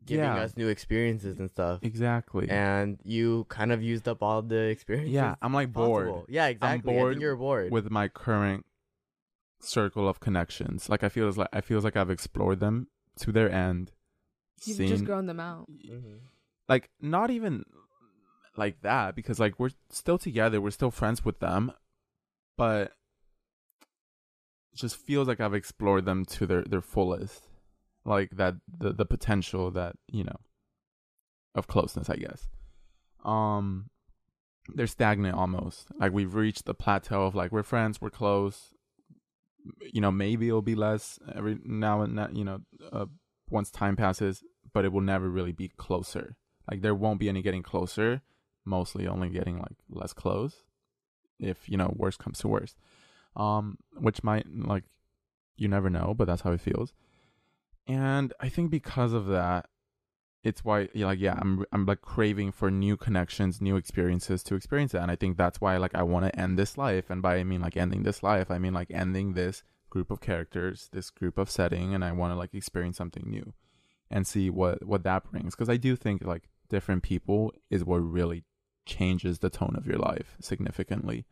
giving 0.05 0.25
Yeah. 0.25 0.37
us 0.37 0.57
new 0.57 0.69
experiences 0.69 1.39
and 1.41 1.51
stuff. 1.51 1.81
exactly. 1.83 2.49
And 2.49 2.99
you 3.05 3.45
kind 3.49 3.73
of 3.73 3.83
used 3.83 4.07
up 4.09 4.23
all 4.23 4.43
the 4.43 4.57
experiences. 4.69 5.13
yeah, 5.15 5.35
I'm 5.43 5.53
like 5.55 5.73
bored. 5.73 6.07
possible. 6.09 6.27
Yeah, 6.29 6.47
exactly. 6.47 6.93
I'm 6.95 6.99
bored 6.99 7.13
think 7.15 7.23
you're 7.23 7.37
bored. 7.37 7.73
with 7.73 7.91
my 7.91 8.09
current 8.09 8.67
circle 9.61 10.09
of 10.09 10.21
connections. 10.21 10.89
Like 10.89 11.03
I 11.03 11.09
feel 11.09 11.27
as 11.29 11.39
like 11.39 11.49
I 11.53 11.61
feels 11.61 11.83
like 11.85 11.97
I've 11.97 12.11
explored 12.11 12.61
them 12.61 12.89
to 13.21 13.33
their 13.33 13.51
end. 13.51 13.93
You've 14.65 14.77
seen 14.77 14.89
just 14.89 15.05
grown 15.05 15.27
them 15.27 15.41
out. 15.41 15.67
Mhm. 15.71 16.21
like 16.69 16.91
not 17.01 17.31
even 17.31 17.65
like 18.57 18.81
that 18.83 19.15
because 19.15 19.39
like 19.41 19.59
we're 19.59 19.71
still 19.91 20.19
together, 20.19 20.61
we're 20.61 20.71
still 20.71 20.91
friends 20.91 21.25
with 21.25 21.41
them, 21.41 21.73
but 22.57 22.93
it 24.73 24.77
just 24.79 24.97
feels 24.97 25.27
like 25.29 25.41
I've 25.41 25.55
explored 25.55 26.05
them 26.05 26.25
to 26.27 26.47
their 26.47 26.63
their 26.63 26.81
fullest. 26.81 27.43
Like 28.07 28.31
that 28.37 28.55
the 28.79 28.93
the 28.93 29.05
potential 29.05 29.71
that, 29.73 29.97
you 30.07 30.25
know, 30.25 30.39
of 31.55 31.67
closeness, 31.67 32.09
I 32.09 32.17
guess. 32.17 32.49
Um 33.25 33.91
they're 34.75 34.87
stagnant 34.87 35.35
almost. 35.37 35.89
Like 35.99 36.13
we've 36.13 36.35
reached 36.35 36.65
the 36.67 36.75
plateau 36.75 37.27
of 37.27 37.35
like 37.35 37.51
we're 37.53 37.63
friends, 37.65 38.01
we're 38.01 38.11
close. 38.11 38.73
You 39.93 40.01
know, 40.01 40.13
maybe 40.13 40.49
it'll 40.49 40.63
be 40.63 40.77
less 40.77 41.19
every 41.35 41.59
now 41.65 42.03
and 42.03 42.17
then, 42.17 42.37
you 42.37 42.45
know, 42.45 42.61
uh, 42.93 43.07
once 43.51 43.71
time 43.71 43.97
passes, 43.97 44.45
but 44.73 44.85
it 44.85 44.93
will 44.93 45.01
never 45.01 45.29
really 45.29 45.53
be 45.53 45.69
closer. 45.77 46.37
Like 46.71 46.83
there 46.83 46.95
won't 46.95 47.19
be 47.19 47.29
any 47.29 47.43
getting 47.43 47.65
closer, 47.65 48.23
mostly 48.65 49.09
only 49.09 49.31
getting 49.31 49.59
like 49.59 49.77
less 49.91 50.13
close 50.13 50.63
if, 51.41 51.69
you 51.69 51.77
know, 51.77 51.93
worst 51.97 52.21
comes 52.21 52.39
to 52.39 52.49
worst. 52.49 52.77
Um 53.35 53.79
which 53.97 54.23
might 54.23 54.47
like 54.49 54.85
you 55.57 55.67
never 55.67 55.91
know, 55.91 56.15
but 56.17 56.27
that's 56.27 56.43
how 56.43 56.53
it 56.53 56.61
feels. 56.61 56.93
And 57.87 58.33
I 58.41 58.49
think 58.49 58.71
because 58.71 59.13
of 59.13 59.27
that, 59.27 59.69
it's 60.43 60.65
why 60.65 60.89
like 60.95 61.19
yeah, 61.19 61.39
I'm 61.41 61.65
I'm 61.73 61.87
like 61.87 62.03
craving 62.03 62.53
for 62.53 62.71
new 62.71 62.97
connections, 62.97 63.61
new 63.61 63.77
experiences 63.77 64.43
to 64.45 64.55
experience 64.55 64.93
that. 64.93 65.03
And 65.03 65.11
I 65.11 65.17
think 65.17 65.37
that's 65.37 65.61
why 65.61 65.77
like 65.77 65.95
I 65.95 66.03
want 66.03 66.27
to 66.27 66.39
end 66.39 66.59
this 66.59 66.79
life. 66.79 67.11
And 67.11 67.21
by 67.21 67.37
I 67.37 67.45
mean 67.45 67.61
like 67.61 67.77
ending 67.77 68.05
this 68.05 68.23
life, 68.23 68.51
I 68.51 68.59
mean 68.59 68.73
like 68.73 68.91
ending 68.91 69.33
this 69.33 69.65
group 69.91 70.11
of 70.11 70.21
characters, 70.21 70.89
this 70.93 71.11
group 71.11 71.39
of 71.39 71.51
setting, 71.51 71.95
and 71.95 72.05
I 72.05 72.13
want 72.13 72.33
to 72.33 72.37
like 72.37 72.55
experience 72.55 72.97
something 72.97 73.25
new 73.27 73.55
and 74.11 74.27
see 74.27 74.51
what 74.51 74.85
what 74.85 75.03
that 75.03 75.31
brings. 75.31 75.55
Because 75.55 75.69
I 75.69 75.77
do 75.77 75.97
think 75.97 76.25
like 76.25 76.49
different 76.69 77.03
people 77.03 77.53
is 77.71 77.85
what 77.85 77.99
really 77.99 78.45
changes 78.85 79.41
the 79.41 79.51
tone 79.51 79.75
of 79.77 79.87
your 79.87 79.99
life 79.99 80.37
significantly. 80.41 81.27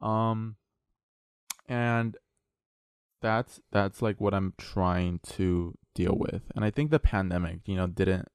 Um, 0.00 0.56
and 1.68 2.16
that's 3.20 3.60
that's 3.72 4.02
like 4.02 4.20
what 4.20 4.34
I'm 4.34 4.54
trying 4.58 5.20
to 5.34 5.74
deal 5.94 6.16
with. 6.16 6.42
And 6.54 6.64
I 6.64 6.70
think 6.70 6.90
the 6.90 6.98
pandemic, 6.98 7.60
you 7.66 7.76
know, 7.76 7.86
didn't 7.86 8.28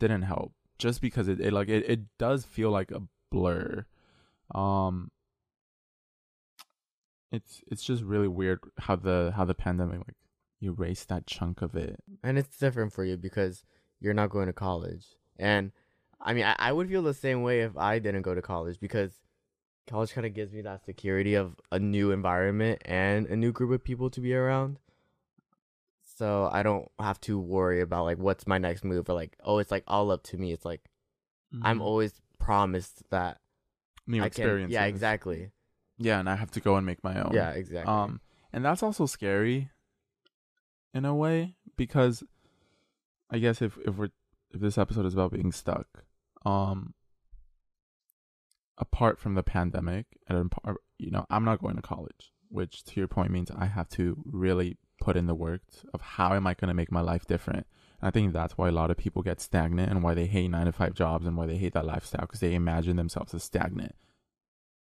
didn't 0.00 0.22
help 0.22 0.52
just 0.78 1.00
because 1.00 1.28
it, 1.28 1.40
it 1.40 1.52
like 1.52 1.68
it, 1.68 1.84
it 1.88 2.00
does 2.18 2.44
feel 2.44 2.70
like 2.70 2.90
a 2.90 3.02
blur. 3.30 3.86
Um 4.54 5.10
it's 7.30 7.62
it's 7.66 7.84
just 7.84 8.02
really 8.02 8.28
weird 8.28 8.60
how 8.78 8.96
the 8.96 9.32
how 9.36 9.44
the 9.44 9.54
pandemic 9.54 9.98
like 9.98 10.16
erased 10.62 11.08
that 11.08 11.26
chunk 11.26 11.62
of 11.62 11.74
it. 11.74 12.02
And 12.22 12.38
it's 12.38 12.58
different 12.58 12.92
for 12.92 13.04
you 13.04 13.16
because 13.16 13.64
you're 14.00 14.14
not 14.14 14.30
going 14.30 14.46
to 14.46 14.52
college. 14.52 15.06
And 15.38 15.72
I 16.20 16.34
mean, 16.34 16.44
I, 16.44 16.54
I 16.58 16.72
would 16.72 16.88
feel 16.88 17.02
the 17.02 17.14
same 17.14 17.42
way 17.42 17.62
if 17.62 17.76
I 17.76 17.98
didn't 17.98 18.22
go 18.22 18.34
to 18.34 18.42
college 18.42 18.78
because 18.78 19.12
college 19.88 20.12
kind 20.12 20.26
of 20.26 20.34
gives 20.34 20.52
me 20.52 20.62
that 20.62 20.84
security 20.84 21.34
of 21.34 21.56
a 21.70 21.78
new 21.78 22.10
environment 22.12 22.80
and 22.84 23.26
a 23.26 23.36
new 23.36 23.52
group 23.52 23.70
of 23.72 23.82
people 23.84 24.10
to 24.10 24.20
be 24.20 24.34
around. 24.34 24.78
So 26.16 26.48
I 26.52 26.62
don't 26.62 26.88
have 26.98 27.20
to 27.22 27.38
worry 27.38 27.80
about 27.80 28.04
like 28.04 28.18
what's 28.18 28.46
my 28.46 28.58
next 28.58 28.84
move 28.84 29.08
or 29.08 29.14
like 29.14 29.36
oh 29.44 29.58
it's 29.58 29.70
like 29.70 29.84
all 29.86 30.10
up 30.10 30.22
to 30.24 30.36
me. 30.36 30.52
It's 30.52 30.64
like 30.64 30.82
I'm 31.62 31.78
Mhm. 31.78 31.82
always 31.82 32.20
promised 32.38 33.02
that 33.10 33.40
new 34.06 34.22
I 34.22 34.28
can. 34.28 34.70
Yeah, 34.70 34.84
exactly. 34.84 35.50
Yeah, 35.98 36.18
and 36.20 36.28
I 36.28 36.36
have 36.36 36.50
to 36.52 36.60
go 36.60 36.76
and 36.76 36.86
make 36.86 37.02
my 37.04 37.20
own. 37.20 37.32
Yeah, 37.32 37.50
exactly. 37.50 37.92
Um, 37.92 38.20
and 38.52 38.64
that's 38.64 38.82
also 38.82 39.06
scary 39.06 39.70
in 40.94 41.04
a 41.04 41.14
way 41.14 41.56
because 41.76 42.22
I 43.30 43.38
guess 43.38 43.62
if 43.62 43.78
if 43.78 43.96
we're 43.96 44.10
if 44.50 44.60
this 44.60 44.78
episode 44.78 45.06
is 45.06 45.14
about 45.14 45.32
being 45.32 45.52
stuck, 45.52 46.04
um, 46.44 46.94
apart 48.82 49.18
from 49.18 49.34
the 49.34 49.44
pandemic 49.44 50.06
and 50.28 50.52
you 50.98 51.10
know, 51.10 51.24
I'm 51.30 51.44
not 51.44 51.62
going 51.62 51.76
to 51.76 51.82
college, 51.82 52.32
which 52.48 52.82
to 52.84 53.00
your 53.00 53.06
point 53.06 53.30
means 53.30 53.50
I 53.50 53.66
have 53.66 53.88
to 53.90 54.20
really 54.26 54.76
put 55.00 55.16
in 55.16 55.26
the 55.26 55.36
work 55.36 55.62
of 55.94 56.00
how 56.00 56.34
am 56.34 56.48
I 56.48 56.54
going 56.54 56.68
to 56.68 56.74
make 56.74 56.90
my 56.90 57.00
life 57.00 57.24
different. 57.24 57.64
And 58.00 58.08
I 58.08 58.10
think 58.10 58.32
that's 58.32 58.58
why 58.58 58.68
a 58.68 58.72
lot 58.72 58.90
of 58.90 58.96
people 58.96 59.22
get 59.22 59.40
stagnant 59.40 59.90
and 59.90 60.02
why 60.02 60.14
they 60.14 60.26
hate 60.26 60.48
nine 60.48 60.66
to 60.66 60.72
five 60.72 60.94
jobs 60.94 61.26
and 61.26 61.36
why 61.36 61.46
they 61.46 61.56
hate 61.56 61.74
that 61.74 61.86
lifestyle 61.86 62.22
because 62.22 62.40
they 62.40 62.54
imagine 62.54 62.96
themselves 62.96 63.34
as 63.34 63.44
stagnant. 63.44 63.94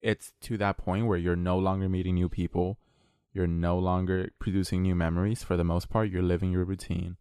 It's 0.00 0.32
to 0.42 0.56
that 0.58 0.78
point 0.78 1.06
where 1.06 1.18
you're 1.18 1.36
no 1.36 1.58
longer 1.58 1.88
meeting 1.88 2.14
new 2.14 2.28
people, 2.28 2.78
you're 3.32 3.48
no 3.48 3.76
longer 3.76 4.30
producing 4.38 4.82
new 4.82 4.94
memories 4.94 5.42
for 5.42 5.56
the 5.56 5.64
most 5.64 5.90
part, 5.90 6.10
you're 6.10 6.22
living 6.22 6.52
your 6.52 6.64
routine. 6.64 7.16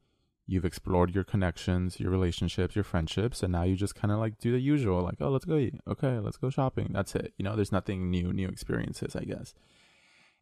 You've 0.50 0.66
explored 0.66 1.14
your 1.14 1.24
connections, 1.24 2.00
your 2.00 2.10
relationships, 2.10 2.76
your 2.76 2.84
friendships, 2.84 3.44
and 3.44 3.52
now 3.52 3.64
you 3.64 3.76
just 3.76 3.94
kind 3.94 4.12
of 4.12 4.18
like 4.18 4.40
do 4.40 4.52
the 4.52 4.60
usual, 4.60 5.02
like, 5.04 5.18
oh, 5.22 5.30
let's 5.30 5.46
go 5.46 5.58
eat. 5.58 5.76
Okay, 5.88 6.18
let's 6.18 6.38
go 6.38 6.50
shopping. 6.50 6.90
That's 6.92 7.14
it. 7.14 7.34
You 7.38 7.46
know, 7.46 7.56
there's 7.56 7.72
nothing 7.72 8.10
new, 8.10 8.34
new 8.34 8.48
experiences, 8.48 9.16
I 9.16 9.26
guess. 9.26 9.54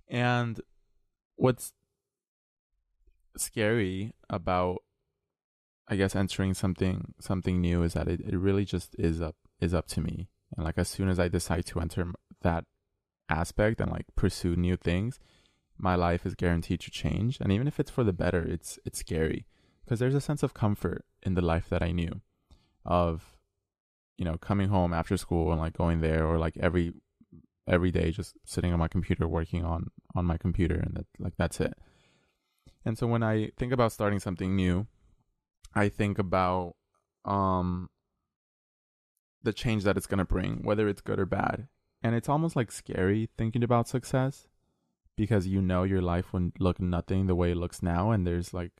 And 0.08 0.62
what's 1.36 1.74
scary 3.36 4.14
about 4.30 4.78
I 5.90 5.96
guess 5.96 6.16
entering 6.16 6.54
something 6.54 7.14
something 7.20 7.62
new 7.62 7.84
is 7.84 7.94
that 7.94 8.08
it, 8.08 8.22
it 8.22 8.38
really 8.38 8.66
just 8.66 8.96
is 8.98 9.22
up 9.22 9.36
is 9.60 9.74
up 9.74 9.88
to 9.90 10.02
me. 10.02 10.30
And 10.56 10.66
like 10.66 10.78
as 10.78 10.88
soon 10.88 11.10
as 11.10 11.20
I 11.20 11.28
decide 11.28 11.66
to 11.68 11.80
enter 11.80 12.12
that 12.42 12.66
aspect 13.30 13.82
and 13.82 13.92
like 13.92 14.06
pursue 14.16 14.56
new 14.56 14.78
things, 14.78 15.20
my 15.78 15.96
life 15.96 16.26
is 16.26 16.36
guaranteed 16.36 16.80
to 16.82 16.92
change. 16.92 17.40
And 17.40 17.52
even 17.52 17.68
if 17.68 17.80
it's 17.80 17.92
for 17.92 18.04
the 18.04 18.14
better, 18.14 18.42
it's 18.42 18.80
it's 18.86 19.00
scary 19.00 19.46
because 19.88 20.00
there's 20.00 20.15
a 20.15 20.22
sense 20.22 20.44
of 20.44 20.53
comfort 20.53 21.06
in 21.24 21.36
the 21.36 21.41
life 21.41 21.70
that 21.70 21.82
I 21.82 21.91
knew 21.94 22.22
of 22.86 23.38
you 24.17 24.25
know 24.25 24.38
coming 24.38 24.67
home 24.67 24.94
after 24.94 25.15
school 25.15 25.51
and 25.51 25.62
like 25.62 25.77
going 25.77 26.01
there 26.01 26.25
or 26.25 26.38
like 26.38 26.58
every 26.58 26.94
every 27.67 27.91
day 27.91 28.12
just 28.12 28.36
sitting 28.46 28.74
on 28.74 28.79
my 28.79 28.88
computer 28.89 29.27
working 29.27 29.63
on 29.63 29.89
on 30.13 30.25
my 30.25 30.38
computer 30.38 30.75
and 30.75 30.96
that 30.96 31.06
like 31.20 31.34
that's 31.38 31.62
it. 31.62 31.74
And 32.84 32.98
so 32.98 33.08
when 33.08 33.24
I 33.24 33.51
think 33.58 33.72
about 33.74 33.91
starting 33.91 34.20
something 34.20 34.56
new, 34.56 34.88
I 35.74 35.88
think 35.89 36.20
about 36.20 36.75
um 37.24 37.89
the 39.44 39.53
change 39.53 39.84
that 39.86 39.96
it's 39.96 40.08
going 40.08 40.17
to 40.17 40.25
bring, 40.25 40.63
whether 40.63 40.89
it's 40.89 41.00
good 41.00 41.20
or 41.20 41.25
bad. 41.25 41.67
And 42.03 42.15
it's 42.15 42.27
almost 42.27 42.56
like 42.56 42.72
scary 42.72 43.29
thinking 43.38 43.63
about 43.63 43.88
success 43.88 44.48
because 45.15 45.48
you 45.48 45.62
know 45.62 45.84
your 45.84 46.01
life 46.01 46.34
would 46.34 46.51
look 46.60 46.79
nothing 46.79 47.27
the 47.27 47.36
way 47.36 47.51
it 47.51 47.58
looks 47.58 47.82
now 47.82 48.12
and 48.12 48.27
there's 48.27 48.53
like 48.53 48.72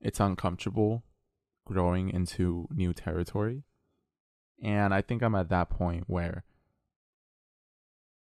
it's 0.00 0.20
uncomfortable 0.20 1.04
growing 1.66 2.10
into 2.10 2.66
new 2.70 2.92
territory. 2.92 3.64
And 4.62 4.92
I 4.92 5.00
think 5.00 5.22
I'm 5.22 5.34
at 5.34 5.48
that 5.50 5.70
point 5.70 6.04
where 6.06 6.44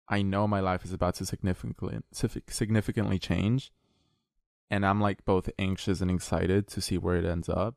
I 0.09 0.23
know 0.23 0.47
my 0.47 0.61
life 0.61 0.85
is 0.85 0.93
about 0.93 1.17
to 1.17 1.27
significantly 1.27 1.99
significantly 2.13 3.19
change. 3.19 3.73
And 4.71 4.85
I'm 4.85 5.01
like 5.01 5.25
both 5.25 5.49
anxious 5.59 6.01
and 6.01 6.11
excited 6.11 6.67
to 6.69 6.81
see 6.81 6.99
where 6.99 7.17
it 7.17 7.25
ends 7.25 7.49
up. 7.49 7.77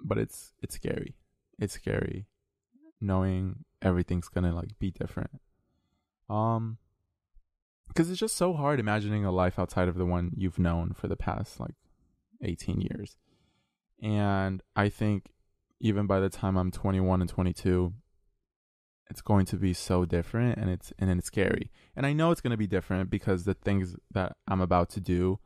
But 0.00 0.18
it's 0.18 0.52
it's 0.62 0.74
scary. 0.74 1.16
It's 1.58 1.74
scary 1.74 2.26
knowing 3.00 3.64
everything's 3.82 4.28
gonna 4.28 4.54
like 4.54 4.78
be 4.78 4.90
different. 4.90 5.40
Um 6.28 6.78
because 7.88 8.10
it's 8.10 8.20
just 8.20 8.36
so 8.36 8.52
hard 8.52 8.80
imagining 8.80 9.24
a 9.24 9.30
life 9.30 9.58
outside 9.58 9.88
of 9.88 9.94
the 9.94 10.04
one 10.04 10.32
you've 10.36 10.58
known 10.58 10.92
for 10.92 11.06
the 11.06 11.16
past 11.16 11.60
like 11.60 11.74
18 12.42 12.80
years 12.80 13.16
and 14.02 14.62
i 14.74 14.88
think 14.88 15.30
even 15.80 16.06
by 16.06 16.20
the 16.20 16.28
time 16.28 16.56
i'm 16.56 16.70
21 16.70 17.20
and 17.20 17.30
22 17.30 17.92
it's 19.08 19.22
going 19.22 19.46
to 19.46 19.56
be 19.56 19.72
so 19.72 20.04
different 20.04 20.58
and 20.58 20.68
it's 20.68 20.92
and 20.98 21.10
it's 21.10 21.26
scary 21.26 21.70
and 21.94 22.04
i 22.04 22.12
know 22.12 22.30
it's 22.30 22.40
going 22.40 22.50
to 22.50 22.56
be 22.56 22.66
different 22.66 23.10
because 23.10 23.44
the 23.44 23.54
things 23.54 23.96
that 24.10 24.36
i'm 24.48 24.60
about 24.60 24.90
to 24.90 25.00
do 25.00 25.38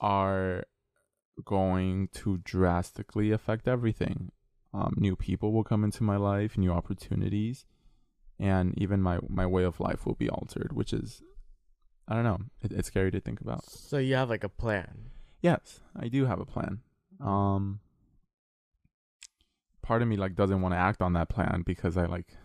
are 0.00 0.64
going 1.44 2.08
to 2.12 2.38
drastically 2.38 3.30
affect 3.30 3.68
everything. 3.68 4.30
Um, 4.74 4.94
new 4.96 5.16
people 5.16 5.52
will 5.52 5.64
come 5.64 5.84
into 5.84 6.02
my 6.02 6.16
life, 6.16 6.58
new 6.58 6.72
opportunities, 6.72 7.64
and 8.38 8.74
even 8.76 9.00
my 9.00 9.18
my 9.28 9.46
way 9.46 9.64
of 9.64 9.80
life 9.80 10.04
will 10.04 10.14
be 10.14 10.28
altered, 10.28 10.72
which 10.72 10.92
is, 10.92 11.22
I 12.06 12.14
don't 12.14 12.24
know, 12.24 12.38
it, 12.62 12.72
it's 12.72 12.88
scary 12.88 13.10
to 13.12 13.20
think 13.20 13.40
about. 13.40 13.64
So 13.64 13.98
you 13.98 14.14
have 14.14 14.28
like 14.28 14.44
a 14.44 14.48
plan. 14.48 15.10
Yes, 15.40 15.80
I 15.96 16.08
do 16.08 16.26
have 16.26 16.40
a 16.40 16.46
plan. 16.46 16.80
Um, 17.20 17.80
part 19.82 20.02
of 20.02 20.08
me 20.08 20.16
like 20.16 20.34
doesn't 20.34 20.60
want 20.60 20.74
to 20.74 20.78
act 20.78 21.00
on 21.00 21.12
that 21.14 21.28
plan 21.28 21.62
because 21.64 21.96
I 21.96 22.06
like 22.06 22.36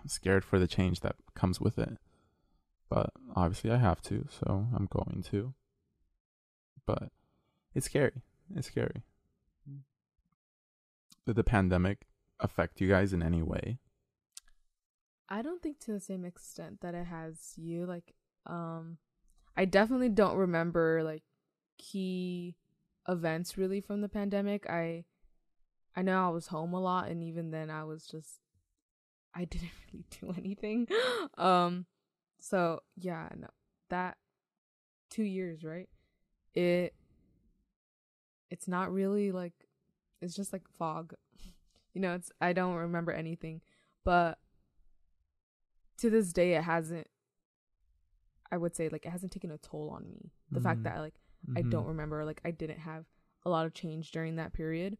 I'm 0.00 0.08
scared 0.08 0.44
for 0.44 0.58
the 0.58 0.66
change 0.66 1.00
that 1.00 1.16
comes 1.34 1.60
with 1.60 1.78
it. 1.78 1.98
But 2.88 3.10
obviously 3.34 3.70
I 3.70 3.78
have 3.78 4.02
to, 4.02 4.26
so 4.28 4.66
I'm 4.74 4.86
going 4.90 5.24
to. 5.30 5.54
But 6.86 7.10
it's 7.74 7.86
scary. 7.86 8.22
It's 8.54 8.66
scary. 8.66 9.02
Did 11.24 11.36
the 11.36 11.44
pandemic 11.44 12.06
affect 12.40 12.80
you 12.80 12.88
guys 12.88 13.12
in 13.12 13.22
any 13.22 13.42
way? 13.42 13.78
I 15.28 15.40
don't 15.40 15.62
think 15.62 15.78
to 15.80 15.92
the 15.92 16.00
same 16.00 16.24
extent 16.24 16.80
that 16.80 16.94
it 16.94 17.06
has 17.06 17.54
you. 17.56 17.86
Like, 17.86 18.12
um, 18.46 18.98
I 19.56 19.64
definitely 19.64 20.08
don't 20.08 20.36
remember 20.36 21.02
like 21.04 21.22
key 21.82 22.54
events 23.08 23.58
really 23.58 23.80
from 23.80 24.00
the 24.00 24.08
pandemic. 24.08 24.68
I, 24.70 25.04
I 25.96 26.02
know 26.02 26.24
I 26.24 26.28
was 26.30 26.46
home 26.46 26.72
a 26.72 26.80
lot, 26.80 27.08
and 27.08 27.22
even 27.22 27.50
then, 27.50 27.68
I 27.70 27.84
was 27.84 28.06
just, 28.06 28.40
I 29.34 29.44
didn't 29.52 29.70
really 29.92 30.04
do 30.20 30.34
anything. 30.38 30.86
um, 31.38 31.86
so 32.38 32.80
yeah, 32.96 33.28
no, 33.36 33.48
that 33.90 34.16
two 35.10 35.24
years, 35.24 35.64
right? 35.64 35.88
It, 36.54 36.94
it's 38.50 38.68
not 38.68 38.92
really 38.92 39.32
like, 39.32 39.54
it's 40.20 40.34
just 40.34 40.52
like 40.52 40.68
fog. 40.78 41.14
You 41.94 42.00
know, 42.00 42.14
it's 42.14 42.32
I 42.40 42.54
don't 42.54 42.76
remember 42.76 43.12
anything, 43.12 43.60
but 44.02 44.38
to 45.98 46.08
this 46.08 46.32
day 46.32 46.54
it 46.54 46.62
hasn't 46.64 47.06
I 48.50 48.56
would 48.56 48.74
say 48.74 48.88
like 48.88 49.04
it 49.04 49.10
hasn't 49.10 49.30
taken 49.32 49.50
a 49.50 49.58
toll 49.58 49.90
on 49.94 50.08
me. 50.08 50.30
The 50.50 50.60
fact 50.62 50.80
Mhm. 50.80 50.84
that 50.84 50.98
like 51.00 51.20
I 51.56 51.62
don't 51.62 51.86
remember 51.86 52.24
like 52.24 52.40
I 52.44 52.50
didn't 52.50 52.78
have 52.80 53.04
a 53.44 53.50
lot 53.50 53.66
of 53.66 53.74
change 53.74 54.10
during 54.12 54.36
that 54.36 54.52
period. 54.52 54.96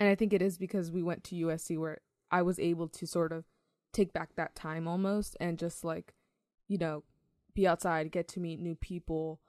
And 0.00 0.08
I 0.08 0.14
think 0.14 0.32
it 0.32 0.42
is 0.42 0.56
because 0.58 0.90
we 0.90 1.02
went 1.02 1.24
to 1.24 1.34
USC 1.36 1.76
where 1.76 2.00
I 2.30 2.42
was 2.42 2.58
able 2.58 2.88
to 2.88 3.06
sort 3.06 3.32
of 3.32 3.44
take 3.92 4.12
back 4.12 4.34
that 4.36 4.54
time 4.54 4.88
almost 4.88 5.36
and 5.40 5.58
just 5.58 5.84
like 5.84 6.14
you 6.68 6.78
know 6.78 7.04
be 7.54 7.66
outside, 7.66 8.10
get 8.10 8.28
to 8.28 8.40
meet 8.40 8.58
new 8.60 8.74
people 8.74 9.40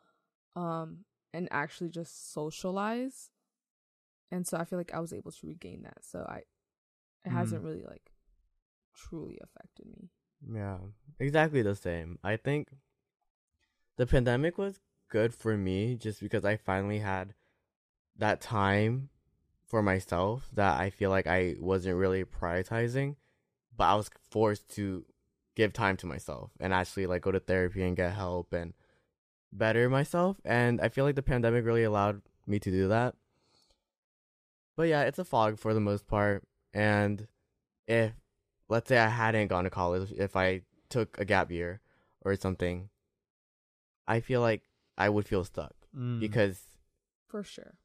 um 0.55 1.05
and 1.33 1.47
actually 1.51 1.89
just 1.89 2.33
socialize. 2.33 3.29
And 4.31 4.45
so 4.47 4.57
I 4.57 4.65
feel 4.65 4.77
like 4.79 4.93
I 4.93 4.99
was 4.99 5.13
able 5.13 5.31
to 5.31 5.47
regain 5.47 5.83
that. 5.83 6.03
So 6.03 6.25
I 6.27 6.37
it 7.25 7.29
Mm. 7.29 7.33
hasn't 7.33 7.63
really 7.63 7.83
like 7.83 8.11
truly 8.95 9.39
affected 9.41 9.85
me. 9.85 10.09
Yeah, 10.53 10.79
exactly 11.19 11.61
the 11.61 11.75
same. 11.75 12.19
I 12.23 12.35
think 12.37 12.69
the 13.95 14.05
pandemic 14.05 14.57
was 14.57 14.79
good 15.13 15.35
for 15.35 15.55
me 15.55 15.95
just 15.95 16.19
because 16.19 16.43
I 16.43 16.57
finally 16.57 16.97
had 16.97 17.35
that 18.17 18.41
time 18.41 19.09
for 19.67 19.83
myself 19.83 20.49
that 20.53 20.79
I 20.79 20.89
feel 20.89 21.11
like 21.11 21.27
I 21.27 21.55
wasn't 21.59 21.97
really 21.97 22.23
prioritizing, 22.23 23.15
but 23.77 23.83
I 23.83 23.93
was 23.93 24.09
forced 24.31 24.69
to 24.69 25.05
give 25.55 25.71
time 25.71 25.97
to 25.97 26.07
myself 26.07 26.49
and 26.59 26.73
actually 26.73 27.05
like 27.05 27.21
go 27.21 27.31
to 27.31 27.39
therapy 27.39 27.83
and 27.83 27.95
get 27.95 28.13
help 28.13 28.53
and 28.53 28.73
better 29.51 29.87
myself. 29.87 30.37
And 30.43 30.81
I 30.81 30.89
feel 30.89 31.05
like 31.05 31.13
the 31.13 31.21
pandemic 31.21 31.63
really 31.63 31.83
allowed 31.83 32.23
me 32.47 32.57
to 32.57 32.71
do 32.71 32.87
that. 32.87 33.13
But 34.75 34.87
yeah, 34.87 35.03
it's 35.03 35.19
a 35.19 35.25
fog 35.25 35.59
for 35.59 35.75
the 35.75 35.79
most 35.79 36.07
part. 36.07 36.43
And 36.73 37.27
if 37.87 38.13
let's 38.67 38.89
say 38.89 38.97
I 38.97 39.09
hadn't 39.09 39.49
gone 39.49 39.65
to 39.65 39.69
college, 39.69 40.11
if 40.17 40.35
I 40.35 40.61
took 40.89 41.19
a 41.19 41.25
gap 41.25 41.51
year 41.51 41.81
or 42.25 42.35
something, 42.35 42.89
I 44.07 44.19
feel 44.19 44.41
like 44.41 44.63
I 44.97 45.09
would 45.09 45.27
feel 45.27 45.43
stuck 45.43 45.73
Mm. 45.95 46.19
because 46.19 46.59
For 47.27 47.43
sure. 47.43 47.75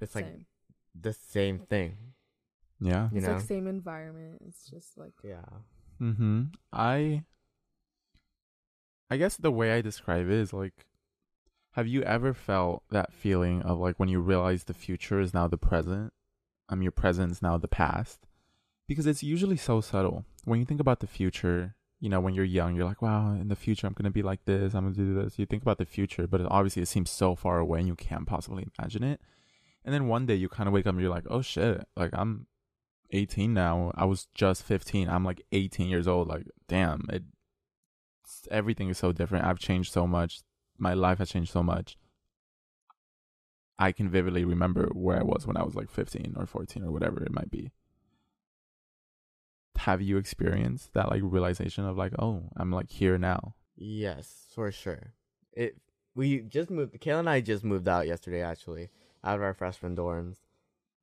it's 0.00 0.14
like 0.14 0.26
Same. 0.26 0.46
the 0.94 1.12
same 1.12 1.58
thing, 1.58 1.96
yeah. 2.80 3.08
you 3.10 3.18
it's 3.18 3.26
know? 3.26 3.34
like 3.34 3.42
same 3.42 3.66
environment. 3.66 4.42
It's 4.46 4.68
just 4.70 4.96
like 4.96 5.14
yeah. 5.24 5.42
Mm-hmm. 6.00 6.44
I 6.72 7.24
I 9.10 9.16
guess 9.16 9.36
the 9.36 9.50
way 9.50 9.72
I 9.72 9.80
describe 9.80 10.26
it 10.26 10.32
is 10.32 10.52
like 10.52 10.86
have 11.72 11.86
you 11.86 12.02
ever 12.02 12.34
felt 12.34 12.82
that 12.90 13.12
feeling 13.12 13.62
of 13.62 13.78
like 13.78 13.98
when 13.98 14.08
you 14.08 14.20
realize 14.20 14.64
the 14.64 14.74
future 14.74 15.20
is 15.20 15.34
now 15.34 15.48
the 15.48 15.56
present? 15.58 16.12
Um 16.68 16.82
your 16.82 16.92
present 16.92 17.32
is 17.32 17.42
now 17.42 17.56
the 17.58 17.68
past? 17.68 18.26
Because 18.86 19.06
it's 19.06 19.22
usually 19.22 19.56
so 19.56 19.80
subtle. 19.80 20.24
When 20.44 20.58
you 20.60 20.64
think 20.64 20.80
about 20.80 21.00
the 21.00 21.06
future, 21.06 21.74
you 22.00 22.08
know, 22.08 22.20
when 22.20 22.34
you're 22.34 22.44
young, 22.44 22.76
you're 22.76 22.84
like, 22.84 23.02
wow, 23.02 23.32
in 23.32 23.48
the 23.48 23.56
future 23.56 23.86
I'm 23.86 23.92
gonna 23.92 24.10
be 24.10 24.22
like 24.22 24.44
this, 24.44 24.74
I'm 24.74 24.84
gonna 24.84 24.94
do 24.94 25.14
this. 25.14 25.38
You 25.38 25.46
think 25.46 25.62
about 25.62 25.78
the 25.78 25.84
future, 25.84 26.26
but 26.26 26.40
obviously 26.48 26.82
it 26.82 26.88
seems 26.88 27.10
so 27.10 27.34
far 27.34 27.58
away 27.58 27.80
and 27.80 27.88
you 27.88 27.96
can't 27.96 28.26
possibly 28.26 28.66
imagine 28.78 29.02
it. 29.02 29.20
And 29.84 29.94
then 29.94 30.06
one 30.06 30.26
day 30.26 30.34
you 30.34 30.48
kind 30.48 30.68
of 30.68 30.72
wake 30.74 30.86
up 30.86 30.92
and 30.92 31.00
you're 31.00 31.10
like, 31.10 31.26
oh 31.28 31.42
shit, 31.42 31.86
like 31.96 32.10
I'm 32.12 32.46
18 33.10 33.54
now. 33.54 33.92
I 33.94 34.04
was 34.04 34.28
just 34.34 34.62
15. 34.64 35.08
I'm 35.08 35.24
like 35.24 35.42
18 35.52 35.88
years 35.88 36.06
old. 36.06 36.28
Like, 36.28 36.46
damn, 36.68 37.06
it. 37.10 37.24
Everything 38.50 38.90
is 38.90 38.98
so 38.98 39.12
different. 39.12 39.46
I've 39.46 39.58
changed 39.58 39.92
so 39.92 40.06
much. 40.06 40.42
My 40.76 40.94
life 40.94 41.18
has 41.18 41.30
changed 41.30 41.50
so 41.50 41.62
much. 41.62 41.96
I 43.78 43.92
can 43.92 44.10
vividly 44.10 44.44
remember 44.44 44.88
where 44.92 45.18
I 45.18 45.22
was 45.22 45.46
when 45.46 45.56
I 45.56 45.62
was 45.62 45.74
like 45.74 45.90
15 45.90 46.34
or 46.36 46.46
14 46.46 46.82
or 46.84 46.90
whatever 46.90 47.22
it 47.22 47.32
might 47.32 47.50
be. 47.50 47.70
Have 49.76 50.02
you 50.02 50.16
experienced 50.18 50.92
that 50.94 51.10
like 51.10 51.22
realization 51.24 51.84
of 51.84 51.96
like, 51.96 52.12
oh, 52.18 52.44
I'm 52.56 52.70
like 52.70 52.90
here 52.90 53.18
now? 53.18 53.54
Yes, 53.76 54.46
for 54.54 54.70
sure. 54.72 55.14
It 55.52 55.76
we 56.14 56.40
just 56.40 56.70
moved 56.70 57.00
Kayla 57.00 57.20
and 57.20 57.30
I 57.30 57.40
just 57.40 57.64
moved 57.64 57.88
out 57.88 58.06
yesterday 58.06 58.42
actually, 58.42 58.90
out 59.22 59.36
of 59.36 59.42
our 59.42 59.54
freshman 59.54 59.96
dorms. 59.96 60.38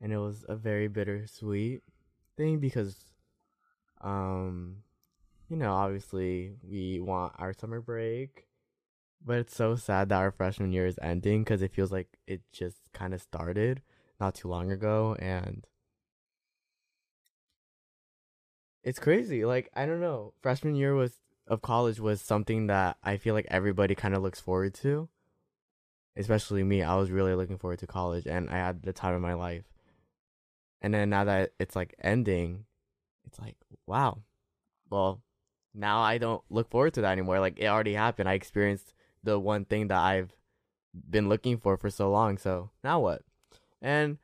And 0.01 0.12
it 0.12 0.17
was 0.17 0.43
a 0.49 0.56
very 0.56 0.88
bittersweet 0.88 1.84
thing 2.36 2.60
because 2.60 2.95
um 4.01 4.78
you 5.47 5.56
know, 5.56 5.73
obviously 5.73 6.54
we 6.63 6.99
want 6.99 7.34
our 7.38 7.54
summer 7.54 7.80
break. 7.80 8.47
But 9.23 9.39
it's 9.39 9.56
so 9.56 9.75
sad 9.75 10.10
that 10.10 10.17
our 10.17 10.32
freshman 10.32 10.71
year 10.71 10.86
is 10.86 10.99
ending 11.01 11.43
because 11.43 11.62
it 11.62 11.73
feels 11.73 11.91
like 11.91 12.17
it 12.28 12.41
just 12.51 12.78
kind 12.93 13.13
of 13.13 13.21
started 13.21 13.82
not 14.19 14.36
too 14.36 14.47
long 14.47 14.71
ago 14.71 15.15
and 15.19 15.65
it's 18.86 19.00
crazy. 19.00 19.43
Like 19.43 19.69
I 19.76 19.86
don't 19.86 20.00
know, 20.00 20.34
freshman 20.41 20.76
year 20.76 20.93
was 20.93 21.17
of 21.48 21.62
college 21.62 22.00
was 22.00 22.21
something 22.21 22.67
that 22.67 22.98
I 23.04 23.17
feel 23.17 23.34
like 23.34 23.48
everybody 23.50 23.95
kind 23.95 24.15
of 24.15 24.21
looks 24.21 24.39
forward 24.39 24.74
to. 24.76 25.10
Especially 26.15 26.63
me, 26.63 26.82
I 26.82 26.95
was 26.95 27.12
really 27.12 27.36
looking 27.36 27.58
forward 27.58 27.80
to 27.80 27.88
college 27.88 28.26
and 28.26 28.50
I 28.50 28.54
had 28.54 28.84
the 28.84 28.93
time 28.93 29.13
of 29.13 29.21
my 29.21 29.34
life. 29.34 29.65
And 30.82 30.93
then 30.93 31.10
now 31.10 31.26
that 31.26 31.52
it's 31.60 31.76
like 31.76 31.95
ending, 32.02 32.65
it's 33.26 33.39
like, 33.39 33.58
wow. 33.86 34.19
Well, 34.89 35.21
now 35.74 36.00
I 36.00 36.17
don't 36.19 36.43
look 36.50 36.69
forward 36.69 36.93
to 36.93 37.02
that 37.02 37.12
anymore. 37.12 37.39
Like 37.39 37.60
it 37.60 37.65
already 37.65 37.95
happened. 37.95 38.30
I 38.30 38.34
experienced 38.34 38.93
the 39.24 39.38
one 39.39 39.65
thing 39.65 39.88
that 39.89 40.00
I've 40.00 40.32
been 41.10 41.28
looking 41.28 41.58
for 41.58 41.76
for 41.76 41.89
so 41.89 42.10
long. 42.12 42.38
So 42.38 42.69
now 42.84 43.00
what? 43.02 43.24
And 43.82 44.19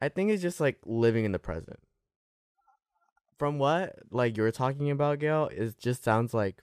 I 0.00 0.10
think 0.10 0.30
it's 0.30 0.42
just 0.42 0.60
like 0.60 0.78
living 0.84 1.24
in 1.24 1.32
the 1.32 1.38
present. 1.38 1.80
From 3.38 3.58
what 3.58 3.96
like 4.10 4.36
you're 4.36 4.50
talking 4.50 4.90
about, 4.90 5.18
Gael, 5.18 5.48
it 5.52 5.78
just 5.78 6.02
sounds 6.02 6.32
like 6.32 6.62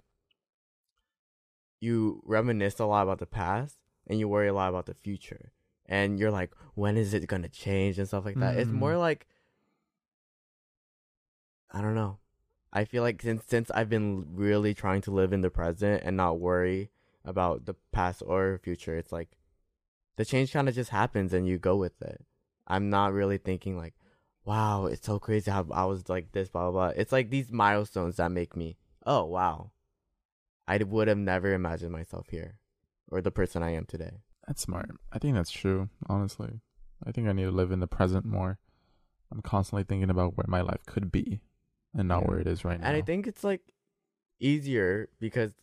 you 1.80 2.22
reminisce 2.26 2.80
a 2.80 2.86
lot 2.86 3.04
about 3.04 3.20
the 3.20 3.26
past 3.26 3.76
and 4.08 4.20
you 4.20 4.28
worry 4.28 4.48
a 4.48 4.54
lot 4.54 4.70
about 4.70 4.86
the 4.86 4.94
future. 4.94 5.52
And 5.86 6.18
you're 6.18 6.32
like, 6.32 6.52
when 6.76 6.98
is 6.98 7.14
it 7.14 7.28
gonna 7.28 7.50
change 7.50 8.00
and 8.00 8.08
stuff 8.08 8.26
like 8.26 8.40
that. 8.40 8.58
It's 8.58 8.72
Mm. 8.72 8.76
more 8.76 8.98
like 8.98 9.28
I 11.72 11.82
don't 11.82 11.96
know. 11.96 12.20
I 12.72 12.86
feel 12.86 13.04
like 13.04 13.22
since 13.22 13.44
since 13.46 13.70
I've 13.72 13.90
been 13.90 14.36
really 14.36 14.74
trying 14.74 15.02
to 15.02 15.12
live 15.12 15.34
in 15.34 15.42
the 15.42 15.50
present 15.50 16.04
and 16.04 16.18
not 16.18 16.40
worry 16.40 16.92
about 17.26 17.66
the 17.66 17.76
past 17.92 18.22
or 18.26 18.60
future, 18.64 18.98
it's 18.98 19.12
like 19.12 19.38
the 20.16 20.26
change 20.26 20.54
kind 20.54 20.70
of 20.70 20.76
just 20.76 20.90
happens 20.92 21.34
and 21.34 21.48
you 21.48 21.58
go 21.58 21.76
with 21.76 22.02
it. 22.02 22.26
I'm 22.68 22.90
not 22.90 23.14
really 23.14 23.38
thinking 23.38 23.78
like, 23.78 23.94
wow, 24.46 24.86
it's 24.86 25.06
so 25.06 25.20
crazy 25.20 25.50
how 25.52 25.66
I 25.72 25.86
was 25.86 26.10
like 26.10 26.32
this, 26.32 26.50
blah 26.50 26.70
blah 26.70 26.90
blah. 26.90 26.94
It's 26.96 27.12
like 27.12 27.30
these 27.30 27.52
milestones 27.52 28.18
that 28.18 28.32
make 28.32 28.56
me, 28.56 28.78
oh 29.06 29.24
wow, 29.26 29.72
I 30.68 30.78
would 30.78 31.08
have 31.08 31.18
never 31.18 31.54
imagined 31.54 31.92
myself 31.92 32.28
here, 32.30 32.60
or 33.10 33.22
the 33.22 33.32
person 33.32 33.64
I 33.64 33.72
am 33.72 33.86
today. 33.86 34.22
That's 34.48 34.62
smart. 34.62 34.90
I 35.12 35.20
think 35.20 35.36
that's 35.36 35.52
true, 35.52 35.90
honestly. 36.08 36.60
I 37.06 37.12
think 37.12 37.28
I 37.28 37.34
need 37.34 37.44
to 37.46 37.52
live 37.52 37.72
in 37.72 37.80
the 37.80 37.88
present 37.88 38.26
more. 38.26 38.60
I'm 39.32 39.42
constantly 39.42 39.84
thinking 39.84 40.10
about 40.10 40.38
where 40.38 40.46
my 40.48 40.62
life 40.62 40.86
could 40.86 41.12
be 41.12 41.42
and 41.94 42.08
not 42.08 42.22
Yeah. 42.24 42.28
where 42.28 42.40
it 42.40 42.48
is 42.48 42.64
right 42.66 42.80
now. 42.80 42.88
And 42.88 42.96
I 42.96 43.02
think 43.02 43.26
it's 43.28 43.44
like 43.44 43.62
easier 44.40 45.10
because 45.20 45.54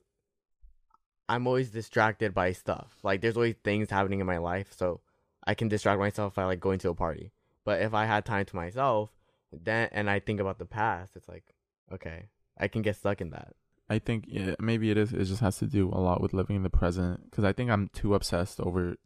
I'm 1.29 1.47
always 1.47 1.71
distracted 1.71 2.35
by 2.35 2.53
stuff. 2.53 2.99
Like 3.03 3.21
there's 3.21 3.37
always 3.37 3.55
things 3.63 3.91
happening 3.91 4.21
in 4.21 4.27
my 4.27 4.39
life, 4.39 4.73
so 4.77 5.01
I 5.47 5.55
can 5.55 5.69
distract 5.69 6.01
myself 6.01 6.35
by 6.35 6.45
like 6.45 6.61
going 6.61 6.79
to 6.81 6.91
a 6.91 6.95
party. 6.95 7.33
But 7.65 7.83
if 7.83 7.95
I 7.95 8.07
had 8.07 8.25
time 8.25 8.45
to 8.47 8.57
myself, 8.57 9.11
then 9.53 9.89
and 9.93 10.09
I 10.09 10.21
think 10.21 10.41
about 10.41 10.59
the 10.59 10.67
past, 10.67 11.17
it's 11.17 11.29
like, 11.29 11.55
okay, 11.93 12.29
I 12.59 12.69
can 12.69 12.83
get 12.83 12.97
stuck 12.97 13.21
in 13.21 13.31
that. 13.31 13.55
I 13.89 13.99
think 13.99 14.25
yeah, 14.29 14.55
maybe 14.61 14.91
it 14.91 14.97
is. 14.97 15.13
It 15.13 15.25
just 15.25 15.41
has 15.41 15.59
to 15.59 15.67
do 15.67 15.89
a 15.89 15.99
lot 16.01 16.21
with 16.21 16.33
living 16.33 16.57
in 16.57 16.63
the 16.63 16.71
present 16.71 17.29
because 17.29 17.45
I 17.45 17.53
think 17.53 17.71
I'm 17.71 17.89
too 17.89 18.15
obsessed 18.15 18.61
over 18.61 18.97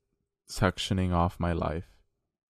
sectioning 0.49 1.13
off 1.13 1.41
my 1.41 1.53
life 1.53 1.87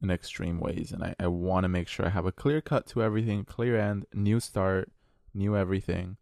in 0.03 0.11
extreme 0.11 0.59
ways, 0.59 0.93
and 0.93 1.05
I, 1.05 1.15
I 1.21 1.29
want 1.29 1.65
to 1.65 1.69
make 1.69 1.89
sure 1.89 2.05
I 2.05 2.11
have 2.11 2.27
a 2.27 2.33
clear 2.33 2.61
cut 2.61 2.87
to 2.89 3.03
everything, 3.03 3.45
clear 3.45 3.79
end, 3.79 4.07
new 4.13 4.41
start, 4.41 4.91
new 5.33 5.57
everything, 5.57 6.17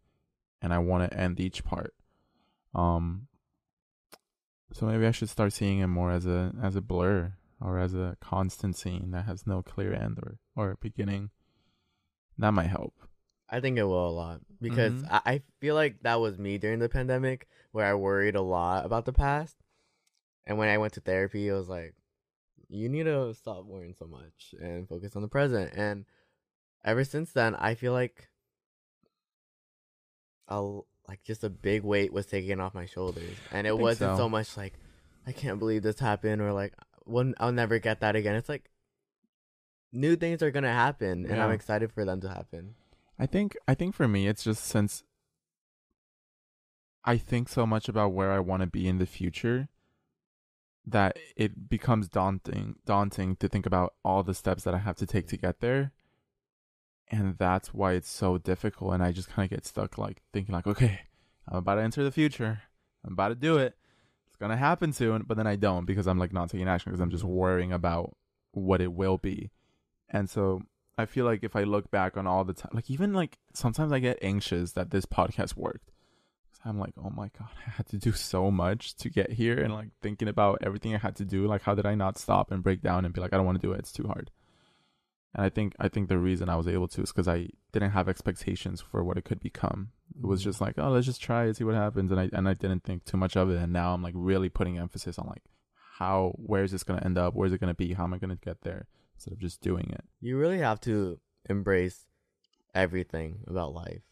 and 0.60 0.72
I 0.74 0.78
want 0.78 1.10
to 1.10 1.18
end 1.18 1.40
each 1.40 1.64
part. 1.64 1.94
Um. 2.74 3.28
So 4.74 4.86
maybe 4.86 5.06
I 5.06 5.10
should 5.10 5.28
start 5.28 5.52
seeing 5.52 5.80
it 5.80 5.86
more 5.86 6.10
as 6.10 6.26
a 6.26 6.52
as 6.62 6.76
a 6.76 6.80
blur 6.80 7.34
or 7.64 7.78
as 7.78 7.94
a 7.94 8.16
constant 8.20 8.76
scene 8.76 9.10
that 9.12 9.24
has 9.26 9.46
no 9.46 9.62
clear 9.62 9.92
end 9.94 10.18
or 10.22 10.38
or 10.56 10.76
beginning. 10.80 11.30
That 12.38 12.52
might 12.52 12.68
help. 12.68 12.94
I 13.48 13.60
think 13.60 13.76
it 13.78 13.84
will 13.84 14.08
a 14.08 14.10
lot 14.10 14.40
because 14.60 14.94
Mhm. 15.02 15.08
I, 15.10 15.20
I 15.32 15.42
feel 15.60 15.74
like 15.74 16.02
that 16.02 16.20
was 16.20 16.38
me 16.38 16.58
during 16.58 16.78
the 16.78 16.88
pandemic 16.88 17.46
where 17.72 17.86
I 17.86 17.94
worried 17.94 18.34
a 18.34 18.42
lot 18.42 18.86
about 18.86 19.04
the 19.04 19.12
past. 19.12 19.56
And 20.46 20.58
when 20.58 20.68
I 20.68 20.78
went 20.78 20.94
to 20.94 21.00
therapy, 21.00 21.48
it 21.48 21.52
was 21.52 21.68
like, 21.68 21.94
you 22.68 22.88
need 22.88 23.04
to 23.04 23.34
stop 23.34 23.64
worrying 23.66 23.94
so 23.94 24.06
much 24.06 24.54
and 24.60 24.88
focus 24.88 25.14
on 25.14 25.22
the 25.22 25.28
present. 25.28 25.72
And 25.76 26.06
ever 26.84 27.04
since 27.04 27.32
then, 27.32 27.54
I 27.54 27.74
feel 27.74 27.92
like 27.92 28.28
a 30.48 30.60
like 31.08 31.22
just 31.22 31.44
a 31.44 31.50
big 31.50 31.82
weight 31.82 32.12
was 32.12 32.26
taken 32.26 32.60
off 32.60 32.74
my 32.74 32.86
shoulders, 32.86 33.36
and 33.50 33.66
it 33.66 33.76
wasn't 33.76 34.12
so. 34.16 34.24
so 34.24 34.28
much 34.28 34.56
like 34.56 34.74
I 35.26 35.32
can't 35.32 35.58
believe 35.58 35.82
this 35.82 35.98
happened 35.98 36.40
or 36.40 36.52
like 36.52 36.74
when 37.04 37.34
I'll 37.38 37.52
never 37.52 37.78
get 37.78 38.00
that 38.00 38.16
again. 38.16 38.34
It's 38.34 38.48
like 38.48 38.70
new 39.92 40.16
things 40.16 40.42
are 40.42 40.50
gonna 40.50 40.72
happen, 40.72 41.26
and 41.26 41.40
I'm 41.40 41.50
excited 41.50 41.92
for 41.92 42.04
them 42.04 42.20
to 42.22 42.28
happen. 42.28 42.74
I 43.18 43.26
think 43.26 43.56
I 43.68 43.74
think 43.74 43.94
for 43.94 44.08
me 44.08 44.26
it's 44.26 44.42
just 44.42 44.64
since 44.64 45.04
I 47.04 47.16
think 47.16 47.48
so 47.48 47.66
much 47.66 47.88
about 47.88 48.12
where 48.12 48.32
I 48.32 48.38
want 48.38 48.62
to 48.62 48.66
be 48.66 48.88
in 48.88 48.98
the 48.98 49.06
future 49.06 49.68
that 50.86 51.16
it 51.36 51.68
becomes 51.68 52.08
daunting 52.08 52.76
daunting 52.84 53.36
to 53.36 53.48
think 53.48 53.66
about 53.66 53.94
all 54.04 54.22
the 54.22 54.34
steps 54.34 54.64
that 54.64 54.74
I 54.74 54.78
have 54.78 54.96
to 54.96 55.06
take 55.06 55.28
to 55.28 55.36
get 55.36 55.60
there. 55.60 55.92
And 57.08 57.36
that's 57.36 57.74
why 57.74 57.92
it's 57.92 58.08
so 58.08 58.38
difficult 58.38 58.94
and 58.94 59.02
I 59.02 59.12
just 59.12 59.28
kind 59.28 59.44
of 59.44 59.50
get 59.50 59.66
stuck 59.66 59.98
like 59.98 60.22
thinking 60.32 60.54
like 60.54 60.66
okay, 60.66 61.00
I'm 61.48 61.58
about 61.58 61.76
to 61.76 61.82
enter 61.82 62.02
the 62.02 62.12
future. 62.12 62.62
I'm 63.04 63.12
about 63.12 63.28
to 63.28 63.34
do 63.34 63.58
it. 63.58 63.76
To 64.50 64.56
happen 64.56 64.92
soon, 64.92 65.22
but 65.26 65.36
then 65.36 65.46
I 65.46 65.56
don't 65.56 65.84
because 65.84 66.06
I'm 66.06 66.18
like 66.18 66.32
not 66.32 66.50
taking 66.50 66.68
action 66.68 66.90
because 66.90 67.00
I'm 67.00 67.10
just 67.10 67.24
worrying 67.24 67.72
about 67.72 68.14
what 68.52 68.80
it 68.80 68.92
will 68.92 69.18
be. 69.18 69.50
And 70.10 70.28
so 70.28 70.62
I 70.98 71.06
feel 71.06 71.24
like 71.24 71.42
if 71.42 71.56
I 71.56 71.62
look 71.62 71.90
back 71.90 72.16
on 72.16 72.26
all 72.26 72.44
the 72.44 72.52
time, 72.52 72.72
like 72.74 72.90
even 72.90 73.12
like 73.14 73.38
sometimes 73.54 73.92
I 73.92 73.98
get 73.98 74.18
anxious 74.20 74.72
that 74.72 74.90
this 74.90 75.06
podcast 75.06 75.56
worked. 75.56 75.90
I'm 76.64 76.78
like, 76.78 76.92
oh 76.96 77.10
my 77.10 77.28
god, 77.38 77.48
I 77.66 77.70
had 77.70 77.86
to 77.88 77.98
do 77.98 78.12
so 78.12 78.50
much 78.50 78.94
to 78.96 79.10
get 79.10 79.32
here, 79.32 79.58
and 79.58 79.74
like 79.74 79.88
thinking 80.00 80.28
about 80.28 80.58
everything 80.62 80.94
I 80.94 80.98
had 80.98 81.16
to 81.16 81.24
do. 81.24 81.46
Like, 81.46 81.62
how 81.62 81.74
did 81.74 81.86
I 81.86 81.94
not 81.94 82.18
stop 82.18 82.52
and 82.52 82.62
break 82.62 82.82
down 82.82 83.04
and 83.04 83.12
be 83.12 83.20
like, 83.20 83.32
I 83.32 83.36
don't 83.36 83.46
want 83.46 83.60
to 83.60 83.66
do 83.66 83.72
it. 83.72 83.80
It's 83.80 83.92
too 83.92 84.06
hard. 84.06 84.30
And 85.34 85.44
I 85.44 85.48
think 85.48 85.74
I 85.78 85.88
think 85.88 86.08
the 86.08 86.18
reason 86.18 86.48
I 86.48 86.56
was 86.56 86.68
able 86.68 86.88
to 86.88 87.02
is 87.02 87.10
because 87.10 87.28
I 87.28 87.48
didn't 87.72 87.92
have 87.92 88.08
expectations 88.08 88.80
for 88.80 89.02
what 89.02 89.16
it 89.16 89.24
could 89.24 89.40
become. 89.40 89.90
It 90.18 90.26
was 90.26 90.42
just 90.42 90.60
like, 90.60 90.74
oh, 90.78 90.90
let's 90.90 91.06
just 91.06 91.22
try 91.22 91.46
it, 91.46 91.56
see 91.56 91.64
what 91.64 91.74
happens, 91.74 92.10
and 92.10 92.20
I 92.20 92.28
and 92.32 92.48
I 92.48 92.54
didn't 92.54 92.84
think 92.84 93.04
too 93.04 93.16
much 93.16 93.36
of 93.36 93.50
it. 93.50 93.58
And 93.58 93.72
now 93.72 93.94
I'm 93.94 94.02
like 94.02 94.14
really 94.16 94.48
putting 94.48 94.78
emphasis 94.78 95.18
on 95.18 95.26
like 95.26 95.42
how 95.98 96.32
where 96.36 96.64
is 96.64 96.72
this 96.72 96.82
gonna 96.84 97.02
end 97.04 97.16
up? 97.18 97.34
Where's 97.34 97.52
it 97.52 97.60
gonna 97.60 97.74
be? 97.74 97.94
How 97.94 98.04
am 98.04 98.12
I 98.14 98.18
gonna 98.18 98.36
get 98.36 98.62
there? 98.62 98.88
Instead 99.16 99.32
of 99.32 99.38
just 99.38 99.60
doing 99.62 99.88
it. 99.90 100.04
You 100.20 100.36
really 100.36 100.58
have 100.58 100.80
to 100.82 101.18
embrace 101.48 102.06
everything 102.74 103.40
about 103.46 103.72
life. 103.72 104.02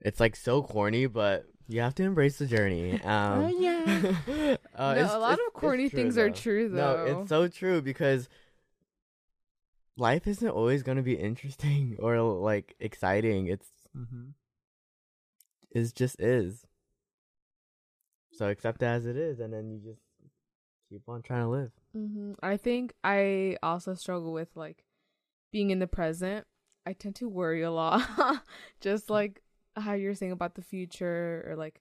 It's 0.00 0.20
like 0.20 0.36
so 0.36 0.62
corny, 0.62 1.06
but 1.06 1.46
you 1.68 1.80
have 1.80 1.94
to 1.96 2.02
embrace 2.02 2.38
the 2.38 2.46
journey. 2.46 3.00
Um, 3.04 3.44
Oh, 3.44 3.48
yeah. 3.48 4.16
uh, 4.74 4.94
no, 4.94 5.16
a 5.16 5.18
lot 5.18 5.38
of 5.38 5.52
corny 5.54 5.84
it's 5.84 5.92
true, 5.92 6.02
things 6.02 6.18
are 6.18 6.30
true 6.30 6.68
though. 6.68 7.04
No, 7.06 7.20
it's 7.20 7.28
so 7.28 7.48
true 7.48 7.80
because 7.80 8.28
life 9.96 10.26
isn't 10.26 10.48
always 10.48 10.82
going 10.82 10.96
to 10.96 11.02
be 11.02 11.14
interesting 11.14 11.96
or 12.02 12.18
like 12.20 12.74
exciting. 12.80 13.46
It's 13.46 13.68
Mm-hmm. 13.96 14.30
it 15.70 15.92
just 15.94 16.20
is. 16.20 16.66
So 18.32 18.48
accept 18.48 18.82
it 18.82 18.86
as 18.86 19.06
it 19.06 19.16
is, 19.16 19.40
and 19.40 19.52
then 19.52 19.70
you 19.70 19.78
just 19.92 20.00
keep 20.88 21.02
on 21.08 21.22
trying 21.22 21.42
to 21.42 21.48
live. 21.48 21.70
hmm 21.92 22.32
I 22.42 22.56
think 22.56 22.94
I 23.04 23.58
also 23.62 23.94
struggle 23.94 24.32
with 24.32 24.48
like 24.56 24.84
being 25.52 25.70
in 25.70 25.78
the 25.78 25.86
present. 25.86 26.46
I 26.86 26.94
tend 26.94 27.16
to 27.16 27.28
worry 27.28 27.62
a 27.62 27.70
lot, 27.70 28.02
just 28.80 29.10
like 29.10 29.42
how 29.76 29.92
you're 29.92 30.14
saying 30.14 30.32
about 30.32 30.54
the 30.54 30.62
future, 30.62 31.44
or 31.48 31.56
like 31.56 31.80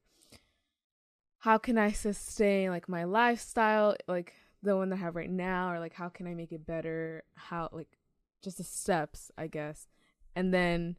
how 1.39 1.57
can 1.57 1.77
I 1.77 1.91
sustain 1.91 2.69
like 2.69 2.87
my 2.89 3.05
lifestyle, 3.05 3.95
like 4.07 4.33
the 4.61 4.75
one 4.77 4.89
that 4.89 4.97
I 4.97 4.99
have 4.99 5.15
right 5.15 5.29
now, 5.29 5.71
or 5.71 5.79
like 5.79 5.93
how 5.93 6.09
can 6.09 6.27
I 6.27 6.35
make 6.35 6.51
it 6.51 6.65
better? 6.65 7.23
How 7.35 7.69
like 7.71 7.97
just 8.41 8.57
the 8.57 8.63
steps, 8.63 9.31
I 9.37 9.47
guess, 9.47 9.87
and 10.35 10.53
then 10.53 10.95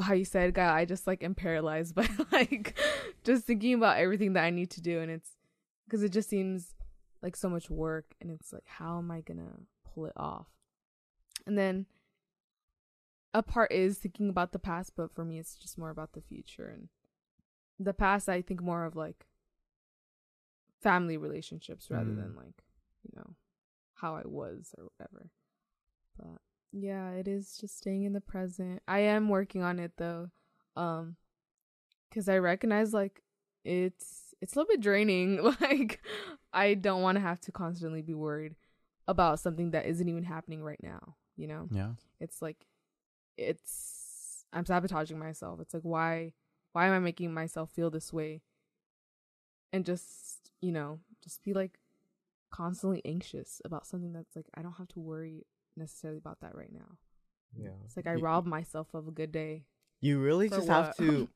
how 0.00 0.12
you 0.14 0.24
said, 0.24 0.54
guy, 0.54 0.74
I 0.78 0.84
just 0.84 1.06
like 1.06 1.22
am 1.24 1.34
paralyzed 1.34 1.94
by 1.96 2.08
like 2.32 2.78
just 3.24 3.44
thinking 3.44 3.74
about 3.74 3.98
everything 3.98 4.34
that 4.34 4.44
I 4.44 4.50
need 4.50 4.70
to 4.70 4.80
do, 4.80 5.00
and 5.00 5.10
it's 5.10 5.30
because 5.86 6.02
it 6.02 6.10
just 6.12 6.28
seems 6.28 6.74
like 7.22 7.36
so 7.36 7.48
much 7.50 7.68
work 7.68 8.14
and 8.20 8.30
it's 8.30 8.50
like 8.52 8.64
how 8.66 8.96
am 8.96 9.10
i 9.10 9.20
gonna 9.20 9.52
pull 9.84 10.06
it 10.06 10.12
off? 10.16 10.46
And 11.46 11.58
then 11.58 11.86
a 13.34 13.42
part 13.42 13.70
is 13.72 13.98
thinking 13.98 14.28
about 14.30 14.52
the 14.52 14.58
past 14.58 14.92
but 14.96 15.12
for 15.12 15.24
me 15.24 15.38
it's 15.38 15.56
just 15.56 15.76
more 15.78 15.90
about 15.90 16.12
the 16.12 16.20
future. 16.22 16.66
And 16.68 16.88
the 17.78 17.92
past 17.94 18.28
i 18.28 18.40
think 18.42 18.62
more 18.62 18.84
of 18.84 18.94
like 18.96 19.26
family 20.80 21.16
relationships 21.16 21.90
rather 21.90 22.10
Mm. 22.10 22.16
than 22.16 22.36
like 22.36 22.64
you 23.02 23.10
know 23.16 23.34
how 23.94 24.16
i 24.16 24.22
was 24.24 24.74
or 24.78 24.84
whatever 24.84 25.30
but 26.20 26.40
yeah 26.72 27.10
it 27.10 27.26
is 27.26 27.56
just 27.58 27.76
staying 27.78 28.04
in 28.04 28.12
the 28.12 28.20
present 28.20 28.80
i 28.86 28.98
am 29.00 29.28
working 29.28 29.62
on 29.62 29.78
it 29.78 29.92
though 29.96 30.30
um 30.76 31.16
because 32.08 32.28
i 32.28 32.36
recognize 32.38 32.92
like 32.94 33.22
it's 33.64 34.34
it's 34.40 34.54
a 34.54 34.58
little 34.58 34.68
bit 34.72 34.80
draining 34.80 35.42
like 35.60 36.00
i 36.52 36.74
don't 36.74 37.02
want 37.02 37.16
to 37.16 37.20
have 37.20 37.40
to 37.40 37.50
constantly 37.52 38.02
be 38.02 38.14
worried 38.14 38.54
about 39.08 39.40
something 39.40 39.72
that 39.72 39.86
isn't 39.86 40.08
even 40.08 40.22
happening 40.22 40.62
right 40.62 40.78
now. 40.84 41.16
You 41.36 41.48
know, 41.48 41.68
Yeah. 41.72 41.94
it's 42.20 42.40
like 42.40 42.64
it's 43.36 44.44
I'm 44.52 44.64
sabotaging 44.64 45.18
myself. 45.18 45.58
It's 45.60 45.74
like 45.74 45.82
why 45.82 46.32
why 46.72 46.86
am 46.86 46.92
I 46.92 47.00
making 47.00 47.34
myself 47.34 47.70
feel 47.70 47.90
this 47.90 48.12
way? 48.12 48.42
And 49.72 49.84
just, 49.84 50.52
you 50.60 50.70
know, 50.70 51.00
just 51.24 51.42
be 51.42 51.52
like 51.54 51.78
constantly 52.50 53.02
anxious 53.04 53.60
about 53.64 53.86
something 53.86 54.12
that's 54.12 54.36
like 54.36 54.46
I 54.54 54.62
don't 54.62 54.74
have 54.78 54.88
to 54.88 55.00
worry 55.00 55.44
necessarily 55.80 56.18
about 56.18 56.40
that 56.42 56.54
right 56.54 56.72
now. 56.72 56.96
Yeah. 57.56 57.70
It's 57.84 57.96
like 57.96 58.06
I 58.06 58.14
Y- 58.14 58.22
rob 58.22 58.46
myself 58.46 58.86
of 58.94 59.08
a 59.08 59.10
good 59.10 59.32
day. 59.32 59.64
You 60.00 60.20
really 60.20 60.48
For 60.48 60.56
just 60.56 60.68
have 60.68 60.96
to 60.98 61.28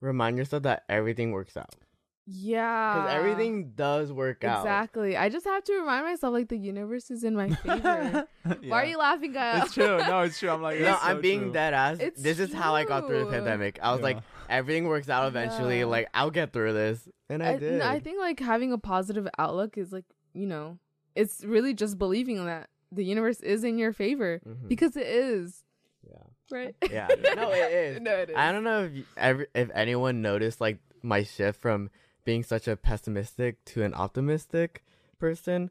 remind 0.00 0.38
yourself 0.38 0.62
that 0.62 0.84
everything 0.88 1.32
works 1.32 1.56
out. 1.56 1.74
Yeah. 2.28 2.94
Because 2.94 3.12
everything 3.14 3.72
does 3.76 4.12
work 4.12 4.42
out. 4.44 4.60
Exactly. 4.64 5.16
I 5.16 5.28
just 5.28 5.44
have 5.44 5.62
to 5.64 5.74
remind 5.74 6.04
myself 6.06 6.32
like 6.32 6.48
the 6.48 6.56
universe 6.56 7.10
is 7.10 7.22
in 7.22 7.34
my 7.36 7.50
favor. 7.54 8.26
Why 8.64 8.82
are 8.82 8.84
you 8.84 8.98
laughing, 8.98 9.32
guys? 9.32 9.64
It's 9.64 9.74
true. 9.74 9.98
No, 9.98 10.22
it's 10.22 10.38
true. 10.38 10.50
I'm 10.50 10.60
like, 10.62 10.80
No, 10.80 10.94
it's 10.94 11.04
I'm 11.04 11.20
being 11.20 11.40
true. 11.44 11.52
dead 11.52 11.74
ass. 11.74 11.98
It's 12.00 12.20
this 12.20 12.40
is 12.40 12.52
how 12.52 12.74
I 12.74 12.84
got 12.84 13.06
through 13.06 13.24
the 13.26 13.30
pandemic. 13.30 13.78
I 13.82 13.92
was 13.92 14.00
like, 14.00 14.18
everything 14.48 14.86
works 14.88 15.08
out 15.08 15.28
eventually. 15.28 15.80
Yeah. 15.80 15.84
Like, 15.86 16.08
I'll 16.14 16.30
get 16.32 16.52
through 16.52 16.72
this. 16.72 17.08
And 17.28 17.42
I, 17.42 17.52
I, 17.52 17.56
did. 17.58 17.80
I 17.80 18.00
think 18.00 18.18
like 18.18 18.40
having 18.40 18.72
a 18.72 18.78
positive 18.78 19.28
outlook 19.38 19.78
is 19.78 19.92
like, 19.92 20.04
you 20.34 20.46
know, 20.46 20.78
it's 21.14 21.44
really 21.44 21.74
just 21.74 21.96
believing 21.96 22.44
that 22.46 22.68
the 22.92 23.04
universe 23.04 23.40
is 23.40 23.64
in 23.64 23.78
your 23.78 23.92
favor 23.92 24.40
Mhm. 24.46 24.68
because 24.68 24.96
it 24.96 25.06
is, 25.06 25.64
yeah. 26.08 26.22
right? 26.50 26.74
Yeah. 26.90 27.08
No, 27.36 27.50
it 27.52 27.72
is. 27.72 28.00
no, 28.08 28.16
it 28.16 28.30
is. 28.30 28.36
I 28.36 28.52
don't 28.52 28.64
know 28.64 28.84
if 28.84 28.92
you, 28.94 29.04
ever, 29.16 29.46
if 29.54 29.70
anyone 29.74 30.22
noticed 30.22 30.60
like 30.60 30.78
my 31.02 31.22
shift 31.22 31.60
from 31.60 31.90
being 32.24 32.42
such 32.42 32.66
a 32.68 32.76
pessimistic 32.76 33.64
to 33.66 33.82
an 33.82 33.94
optimistic 33.94 34.84
person, 35.18 35.70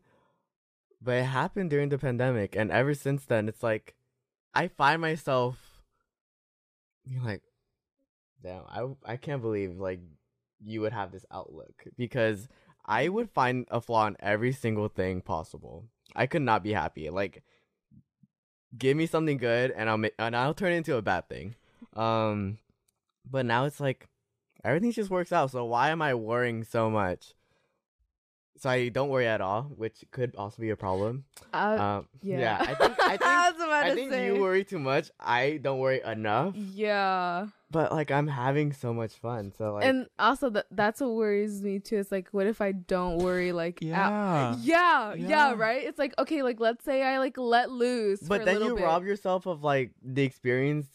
but 1.02 1.16
it 1.18 1.24
happened 1.26 1.70
during 1.70 1.90
the 1.90 1.98
pandemic, 1.98 2.56
and 2.56 2.72
ever 2.72 2.94
since 2.94 3.26
then, 3.26 3.48
it's 3.48 3.62
like 3.64 3.96
I 4.54 4.68
find 4.70 5.02
myself 5.02 5.84
being 7.06 7.24
like, 7.24 7.42
damn, 8.42 8.64
I 8.68 9.14
I 9.14 9.18
can't 9.18 9.42
believe 9.42 9.78
like 9.78 10.00
you 10.64 10.82
would 10.82 10.94
have 10.94 11.12
this 11.12 11.26
outlook 11.32 11.84
because 11.98 12.48
I 12.86 13.10
would 13.10 13.30
find 13.30 13.68
a 13.70 13.82
flaw 13.82 14.08
in 14.08 14.16
every 14.20 14.52
single 14.54 14.88
thing 14.88 15.22
possible. 15.22 15.86
I 16.16 16.26
could 16.28 16.42
not 16.42 16.64
be 16.64 16.74
happy. 16.74 17.10
Like, 17.10 17.44
give 18.78 18.98
me 18.98 19.06
something 19.06 19.38
good, 19.38 19.72
and 19.72 19.90
I'll 19.90 19.98
make 19.98 20.14
and 20.20 20.36
I'll 20.36 20.54
turn 20.54 20.74
it 20.74 20.78
into 20.78 20.98
a 20.98 21.02
bad 21.02 21.30
thing. 21.30 21.56
Um, 21.94 22.58
but 23.30 23.46
now 23.46 23.66
it's 23.66 23.80
like 23.80 24.08
everything 24.64 24.92
just 24.92 25.10
works 25.10 25.32
out. 25.32 25.52
So 25.52 25.66
why 25.66 25.90
am 25.90 26.02
I 26.02 26.14
worrying 26.14 26.64
so 26.64 26.90
much? 26.90 27.34
So 28.58 28.70
I 28.70 28.88
don't 28.88 29.10
worry 29.10 29.28
at 29.28 29.42
all, 29.42 29.64
which 29.64 30.06
could 30.12 30.34
also 30.38 30.62
be 30.62 30.70
a 30.70 30.78
problem. 30.78 31.26
Uh, 31.54 31.76
Um, 32.00 32.08
yeah. 32.22 32.40
yeah. 32.40 32.58
I 32.62 32.74
think 32.76 33.00
I 33.00 33.10
think 33.18 33.70
I 33.70 33.82
I 33.92 33.96
think 33.96 34.12
say. 34.12 34.26
you 34.28 34.40
worry 34.42 34.64
too 34.64 34.80
much. 34.80 35.12
I 35.20 35.60
don't 35.62 35.80
worry 35.80 36.02
enough, 36.06 36.56
yeah. 36.56 37.48
but 37.70 37.92
like 37.92 38.12
I'm 38.12 38.28
having 38.28 38.72
so 38.72 38.94
much 38.94 39.14
fun. 39.16 39.52
So 39.58 39.74
like, 39.74 39.84
and 39.86 40.08
also 40.18 40.50
that 40.52 40.68
that's 40.72 41.02
what 41.02 41.12
worries 41.12 41.62
me 41.62 41.80
too. 41.80 41.98
It's 41.98 42.12
like, 42.14 42.30
what 42.32 42.48
if 42.48 42.62
I 42.62 42.72
don't 42.72 43.18
worry? 43.18 43.52
Like, 43.52 43.80
Yeah. 43.82 44.56
yeah, 44.62 45.14
yeah, 45.16 45.28
Yeah. 45.28 45.54
right. 45.58 45.84
It's 45.84 46.00
like, 46.00 46.14
okay, 46.18 46.42
like 46.42 46.60
let's 46.62 46.86
say 46.86 47.04
I 47.04 47.20
like 47.20 47.38
let 47.38 47.72
loose, 47.72 48.22
for 48.22 48.28
but 48.40 48.46
then 48.46 48.62
you 48.62 48.76
bit. 48.76 48.84
rob 48.86 49.04
yourself 49.04 49.46
of 49.48 49.64
like 49.64 49.92
the 50.02 50.24
experience 50.24 50.88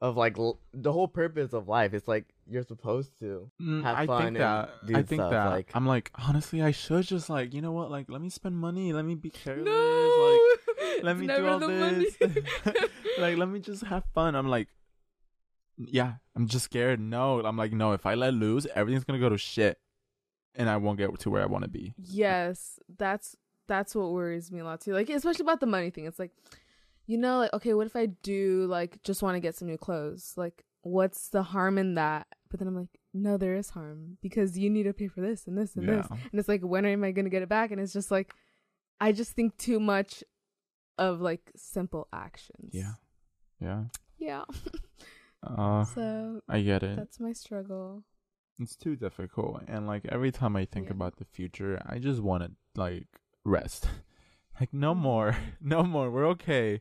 of 0.00 0.16
like 0.16 0.38
l- 0.38 0.58
the 0.72 0.90
whole 0.92 1.08
purpose 1.08 1.52
of 1.52 1.68
life. 1.68 1.92
It's 1.94 2.08
like 2.08 2.24
you're 2.52 2.62
supposed 2.62 3.18
to. 3.20 3.50
Mm, 3.60 3.82
have 3.82 3.96
I 3.96 4.06
fun 4.06 4.18
think 4.18 4.26
and 4.28 4.36
that. 4.36 4.86
do 4.86 4.96
I 4.96 5.02
think 5.02 5.20
stuff, 5.20 5.30
that. 5.30 5.46
like- 5.50 5.70
I'm 5.74 5.86
like, 5.86 6.10
honestly, 6.14 6.62
I 6.62 6.70
should 6.70 7.04
just 7.06 7.28
like, 7.30 7.52
you 7.54 7.60
know 7.62 7.72
what? 7.72 7.90
Like, 7.90 8.10
let 8.10 8.20
me 8.20 8.28
spend 8.28 8.56
money. 8.56 8.92
Let 8.92 9.04
me 9.04 9.14
be 9.14 9.30
careless. 9.30 9.64
no, 9.64 10.48
Like, 10.82 11.02
let 11.04 11.16
me 11.18 11.26
do 11.26 11.46
all 11.46 11.58
this. 11.58 12.16
like, 13.18 13.36
let 13.38 13.48
me 13.48 13.60
just 13.60 13.84
have 13.84 14.04
fun. 14.14 14.34
I'm 14.34 14.48
like, 14.48 14.68
yeah, 15.78 16.14
I'm 16.36 16.46
just 16.48 16.66
scared. 16.66 17.00
No, 17.00 17.40
I'm 17.40 17.56
like, 17.56 17.72
no. 17.72 17.92
If 17.92 18.06
I 18.06 18.14
let 18.14 18.34
loose, 18.34 18.66
everything's 18.74 19.04
gonna 19.04 19.18
go 19.18 19.28
to 19.28 19.38
shit, 19.38 19.78
and 20.54 20.68
I 20.68 20.76
won't 20.76 20.98
get 20.98 21.18
to 21.20 21.30
where 21.30 21.42
I 21.42 21.46
want 21.46 21.64
to 21.64 21.70
be. 21.70 21.94
yes, 21.98 22.78
that's 22.98 23.36
that's 23.68 23.94
what 23.94 24.12
worries 24.12 24.50
me 24.52 24.60
a 24.60 24.64
lot 24.64 24.80
too. 24.80 24.92
Like 24.92 25.08
especially 25.08 25.44
about 25.44 25.60
the 25.60 25.66
money 25.66 25.90
thing. 25.90 26.04
It's 26.04 26.18
like, 26.18 26.32
you 27.06 27.16
know, 27.16 27.38
like 27.38 27.52
okay, 27.54 27.74
what 27.74 27.86
if 27.86 27.96
I 27.96 28.06
do 28.06 28.66
like 28.68 29.02
just 29.02 29.22
want 29.22 29.36
to 29.36 29.40
get 29.40 29.56
some 29.56 29.68
new 29.68 29.78
clothes? 29.78 30.34
Like, 30.36 30.64
what's 30.82 31.28
the 31.30 31.42
harm 31.42 31.78
in 31.78 31.94
that? 31.94 32.26
But 32.52 32.58
then 32.60 32.68
I'm 32.68 32.76
like, 32.76 33.00
no, 33.14 33.36
there 33.38 33.56
is 33.56 33.70
harm 33.70 34.18
because 34.22 34.56
you 34.58 34.68
need 34.70 34.82
to 34.84 34.92
pay 34.92 35.08
for 35.08 35.22
this 35.22 35.46
and 35.48 35.56
this 35.58 35.74
and 35.74 35.88
this. 35.88 36.06
And 36.10 36.34
it's 36.34 36.48
like, 36.48 36.60
when 36.62 36.84
am 36.84 37.02
I 37.02 37.10
gonna 37.10 37.30
get 37.30 37.42
it 37.42 37.48
back? 37.48 37.70
And 37.72 37.80
it's 37.80 37.94
just 37.94 38.10
like, 38.12 38.32
I 39.00 39.10
just 39.12 39.32
think 39.32 39.56
too 39.56 39.80
much 39.80 40.22
of 40.98 41.20
like 41.20 41.50
simple 41.56 42.06
actions. 42.12 42.70
Yeah, 42.74 42.92
yeah. 43.60 43.84
Yeah. 44.18 44.44
Uh, 45.44 45.84
So 45.84 46.40
I 46.48 46.60
get 46.62 46.84
it. 46.84 46.96
that's 46.96 47.18
my 47.18 47.32
struggle. 47.32 48.04
It's 48.60 48.76
too 48.76 48.94
difficult, 48.94 49.62
and 49.66 49.88
like 49.88 50.04
every 50.08 50.30
time 50.30 50.54
I 50.54 50.64
think 50.66 50.86
Yeah. 50.86 50.92
about 50.92 51.16
the 51.16 51.24
future, 51.24 51.82
I 51.84 51.98
just 51.98 52.20
want 52.20 52.44
to 52.44 52.52
like 52.80 53.08
rest. 53.44 53.88
like 54.60 54.72
no 54.72 54.94
Mm. 54.94 54.98
more, 54.98 55.36
no 55.60 55.82
more. 55.82 56.12
We're 56.12 56.28
okay. 56.36 56.80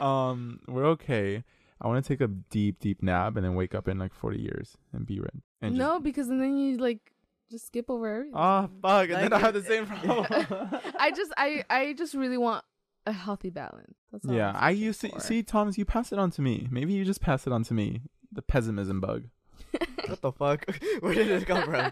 um, 0.00 0.58
we're 0.66 0.86
okay. 0.96 1.44
I 1.84 1.86
want 1.88 2.02
to 2.04 2.08
take 2.08 2.20
a 2.22 2.28
deep, 2.28 2.80
deep 2.80 3.02
nap 3.02 3.36
and 3.36 3.44
then 3.44 3.54
wake 3.54 3.74
up 3.74 3.86
in 3.88 3.98
like 3.98 4.14
forty 4.14 4.40
years 4.40 4.76
and 4.92 5.06
be 5.06 5.20
red. 5.20 5.42
And 5.60 5.76
no, 5.76 6.00
because 6.00 6.28
and 6.30 6.40
then 6.40 6.56
you 6.56 6.78
like 6.78 7.12
just 7.50 7.66
skip 7.66 7.90
over 7.90 8.08
everything. 8.08 8.32
Oh 8.34 8.68
fuck! 8.82 9.04
And 9.04 9.12
Like, 9.12 9.22
then 9.22 9.32
I 9.34 9.38
have 9.38 9.54
the 9.54 9.62
same 9.72 9.86
problem. 9.86 10.26
I 10.98 11.10
just 11.12 11.32
I 11.36 11.62
I 11.68 11.92
just 11.92 12.14
really 12.14 12.38
want 12.38 12.64
a 13.06 13.12
healthy 13.12 13.50
balance. 13.50 13.94
That's 14.10 14.26
all 14.26 14.34
yeah, 14.34 14.48
I'm 14.50 14.56
I 14.56 14.70
searching 14.72 14.82
used 14.82 15.00
to 15.02 15.08
for. 15.10 15.20
see 15.20 15.42
Thomas. 15.42 15.76
You 15.76 15.84
pass 15.84 16.10
it 16.10 16.18
on 16.18 16.30
to 16.32 16.42
me. 16.42 16.66
Maybe 16.70 16.94
you 16.94 17.04
just 17.04 17.20
pass 17.20 17.46
it 17.46 17.52
on 17.52 17.62
to 17.64 17.74
me. 17.74 18.00
The 18.32 18.42
pessimism 18.42 19.00
bug. 19.00 19.24
What 20.06 20.20
the 20.20 20.32
fuck? 20.32 20.66
Where 21.00 21.14
did 21.14 21.28
this 21.28 21.44
come 21.44 21.64
from? 21.64 21.90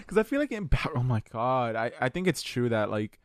Because 0.00 0.16
I 0.16 0.22
feel 0.22 0.40
like 0.40 0.52
in 0.52 0.68
ba- 0.68 0.88
oh 0.96 1.02
my 1.02 1.22
god, 1.30 1.76
I 1.76 1.92
I 2.00 2.08
think 2.08 2.26
it's 2.26 2.40
true 2.42 2.68
that 2.70 2.90
like 2.90 3.18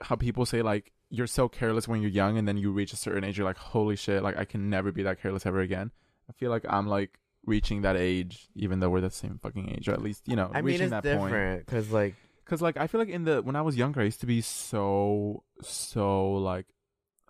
how 0.00 0.16
people 0.16 0.46
say 0.46 0.62
like 0.62 0.92
you're 1.10 1.26
so 1.26 1.48
careless 1.48 1.88
when 1.88 2.02
you're 2.02 2.10
young 2.10 2.36
and 2.38 2.46
then 2.46 2.56
you 2.56 2.70
reach 2.70 2.92
a 2.92 2.96
certain 2.96 3.24
age, 3.24 3.38
you're 3.38 3.46
like 3.46 3.58
holy 3.58 3.96
shit, 3.96 4.22
like 4.22 4.36
I 4.36 4.44
can 4.44 4.70
never 4.70 4.92
be 4.92 5.02
that 5.04 5.20
careless 5.20 5.46
ever 5.46 5.60
again. 5.60 5.90
I 6.28 6.32
feel 6.32 6.50
like 6.50 6.64
I'm 6.68 6.86
like 6.86 7.18
reaching 7.46 7.82
that 7.82 7.96
age, 7.96 8.48
even 8.54 8.80
though 8.80 8.90
we're 8.90 9.00
the 9.00 9.10
same 9.10 9.38
fucking 9.42 9.70
age, 9.70 9.88
or 9.88 9.92
at 9.92 10.02
least 10.02 10.28
you 10.28 10.36
know 10.36 10.50
I 10.52 10.62
mean, 10.62 10.66
reaching 10.66 10.82
it's 10.82 10.90
that 10.90 11.04
point. 11.04 11.24
different 11.24 11.66
because 11.66 11.90
like 11.90 12.14
Cause 12.48 12.62
like 12.62 12.78
I 12.78 12.86
feel 12.86 12.98
like 12.98 13.10
in 13.10 13.24
the 13.24 13.42
when 13.42 13.56
I 13.56 13.60
was 13.60 13.76
younger, 13.76 14.00
I 14.00 14.04
used 14.04 14.20
to 14.20 14.26
be 14.26 14.40
so 14.40 15.44
so 15.60 16.32
like, 16.32 16.64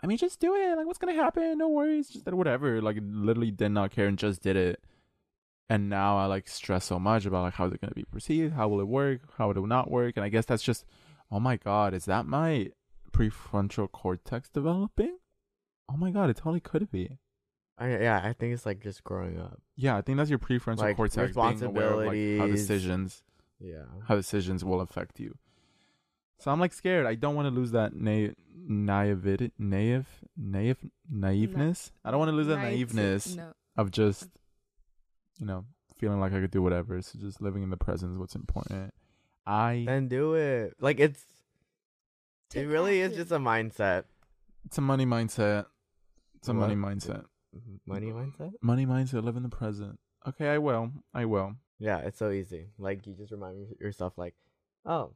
I 0.00 0.06
mean, 0.06 0.16
just 0.16 0.38
do 0.38 0.54
it. 0.54 0.76
Like, 0.76 0.86
what's 0.86 0.98
gonna 1.00 1.14
happen? 1.14 1.58
No 1.58 1.68
worries, 1.68 2.08
just 2.08 2.24
whatever. 2.32 2.80
Like, 2.80 2.98
literally 3.02 3.50
did 3.50 3.70
not 3.70 3.90
care 3.90 4.06
and 4.06 4.16
just 4.16 4.42
did 4.42 4.54
it. 4.54 4.80
And 5.68 5.88
now 5.90 6.18
I 6.18 6.26
like 6.26 6.46
stress 6.46 6.84
so 6.84 7.00
much 7.00 7.26
about 7.26 7.42
like 7.42 7.54
how 7.54 7.66
is 7.66 7.72
it 7.72 7.80
gonna 7.80 7.94
be 7.94 8.04
perceived? 8.04 8.54
How 8.54 8.68
will 8.68 8.78
it 8.78 8.86
work? 8.86 9.22
How 9.36 9.48
will 9.48 9.64
it 9.64 9.66
not 9.66 9.90
work? 9.90 10.16
And 10.16 10.24
I 10.24 10.28
guess 10.28 10.44
that's 10.44 10.62
just, 10.62 10.84
oh 11.32 11.40
my 11.40 11.56
god, 11.56 11.94
is 11.94 12.04
that 12.04 12.24
my 12.24 12.70
prefrontal 13.12 13.90
cortex 13.90 14.48
developing? 14.48 15.18
Oh 15.88 15.96
my 15.96 16.10
god, 16.10 16.30
it 16.30 16.36
totally 16.36 16.60
could 16.60 16.90
be. 16.90 17.18
I, 17.78 17.90
yeah, 17.90 18.20
I 18.24 18.32
think 18.32 18.52
it's 18.54 18.66
like 18.66 18.80
just 18.82 19.04
growing 19.04 19.38
up. 19.40 19.60
Yeah, 19.76 19.96
I 19.96 20.02
think 20.02 20.18
that's 20.18 20.30
your 20.30 20.38
prefrontal 20.40 20.78
Like, 20.78 20.96
cortex 20.96 21.34
being 21.34 21.62
aware 21.62 21.90
of 21.90 22.06
like 22.06 22.38
how 22.38 22.46
decisions 22.48 23.22
Yeah. 23.60 23.84
how 24.06 24.16
decisions 24.16 24.64
will 24.64 24.80
affect 24.80 25.20
you. 25.20 25.36
So 26.38 26.50
I'm 26.50 26.60
like 26.60 26.72
scared. 26.72 27.06
I 27.06 27.14
don't 27.14 27.34
want 27.34 27.46
to 27.46 27.54
lose 27.54 27.70
that 27.72 27.94
na- 27.94 28.32
naivety, 28.54 29.52
naive, 29.58 30.06
naive, 30.36 30.78
naiveness. 31.12 31.90
I 32.04 32.10
don't 32.10 32.18
want 32.18 32.30
to 32.30 32.36
lose 32.36 32.46
that 32.48 32.58
Naivety- 32.58 32.94
naiveness 32.96 33.36
No. 33.36 33.52
of 33.76 33.90
just, 33.90 34.28
you 35.38 35.46
know, 35.46 35.64
feeling 35.96 36.20
like 36.20 36.32
I 36.32 36.40
could 36.40 36.50
do 36.52 36.62
whatever. 36.62 37.00
So 37.02 37.18
just 37.18 37.40
living 37.40 37.62
in 37.62 37.70
the 37.70 37.76
present 37.76 38.12
is 38.12 38.18
what's 38.18 38.34
important. 38.36 38.92
I 39.46 39.84
Then 39.86 40.08
do 40.08 40.34
it. 40.34 40.74
Like 40.80 41.00
it's 41.00 41.24
it 42.54 42.66
really 42.66 43.00
is 43.00 43.14
just 43.14 43.30
a 43.32 43.38
mindset. 43.38 44.04
it's 44.66 44.78
a 44.78 44.80
money 44.80 45.06
mindset. 45.06 45.66
It's 46.36 46.48
a 46.48 46.54
money 46.54 46.74
mindset. 46.76 47.24
Mm-hmm. 47.56 47.76
Money 47.86 48.06
mindset? 48.12 48.52
Money 48.62 48.86
mindset. 48.86 49.24
Live 49.24 49.36
in 49.36 49.42
the 49.42 49.48
present. 49.48 49.98
Okay, 50.26 50.48
I 50.48 50.58
will. 50.58 50.92
I 51.14 51.24
will. 51.24 51.54
Yeah, 51.78 51.98
it's 51.98 52.18
so 52.18 52.30
easy. 52.30 52.68
Like 52.78 53.06
you 53.06 53.14
just 53.14 53.32
remind 53.32 53.58
your- 53.58 53.68
yourself 53.88 54.18
like, 54.18 54.34
"Oh, 54.84 55.14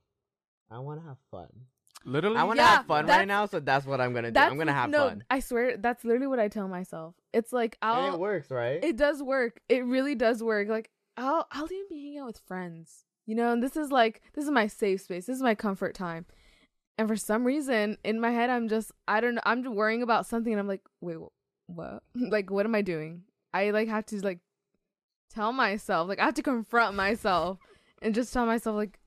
I 0.71 0.79
want 0.79 1.01
to 1.01 1.07
have 1.07 1.19
fun. 1.31 1.49
Literally. 2.05 2.37
I 2.37 2.45
want 2.45 2.59
to 2.59 2.65
Yeah, 2.65 2.77
have 2.77 2.87
fun 2.87 3.05
right 3.05 3.07
that's- 3.07 3.29
now, 3.29 3.47
so 3.47 3.61
that's 3.61 3.87
what 3.87 4.01
I'm 4.01 4.13
going 4.13 4.25
to 4.25 4.31
do. 4.33 4.41
I'm 4.41 4.55
going 4.57 4.67
to 4.69 4.73
have 4.73 4.91
no, 4.91 5.09
fun." 5.09 5.25
I 5.31 5.41
swear 5.41 5.77
that's 5.77 6.05
literally 6.05 6.27
what 6.27 6.41
I 6.41 6.49
tell 6.49 6.67
myself. 6.69 7.15
It's 7.33 7.53
like 7.53 7.77
I'll 7.83 8.07
And 8.07 8.15
it 8.15 8.21
works, 8.21 8.51
right? 8.51 8.83
It 8.83 8.97
does 8.97 9.23
work. 9.23 9.61
It 9.69 9.85
really 9.85 10.15
does 10.15 10.43
work. 10.43 10.69
Like 10.69 10.91
I'll 11.17 11.47
I'll 11.53 11.65
even 11.67 11.87
be 11.89 12.03
hanging 12.03 12.19
out 12.21 12.27
with 12.27 12.39
friends. 12.47 13.05
You 13.27 13.35
know, 13.37 13.53
and 13.53 13.63
this 13.63 13.77
is 13.77 13.93
like 13.93 14.23
this 14.35 14.45
is 14.45 14.51
my 14.51 14.67
safe 14.67 15.03
space. 15.03 15.27
This 15.27 15.37
is 15.37 15.43
my 15.43 15.55
comfort 15.55 15.95
time. 15.95 16.27
And 17.03 17.09
for 17.09 17.17
some 17.17 17.43
reason, 17.43 17.99
in 18.05 18.21
my 18.21 18.31
head, 18.31 18.49
I'm 18.49 18.69
just 18.69 18.93
I 19.09 19.21
don't 19.21 19.35
know. 19.35 19.41
I'm 19.45 19.65
just 19.65 19.75
worrying 19.75 20.05
about 20.05 20.25
something, 20.25 20.53
and 20.53 20.61
I'm 20.61 20.69
like, 20.69 20.83
wait, 21.01 21.17
what? 21.67 22.05
like, 22.15 22.49
what 22.49 22.65
am 22.65 22.77
I 22.77 22.83
doing? 22.83 23.23
I 23.53 23.71
like 23.71 23.89
have 23.89 24.07
to 24.07 24.21
like 24.21 24.39
tell 25.29 25.53
myself, 25.53 26.09
like 26.09 26.21
I 26.21 26.27
have 26.27 26.35
to 26.35 26.45
confront 26.45 26.95
myself, 26.95 27.59
and 28.01 28.15
just 28.15 28.33
tell 28.33 28.47
myself, 28.47 28.77
like, 28.77 29.01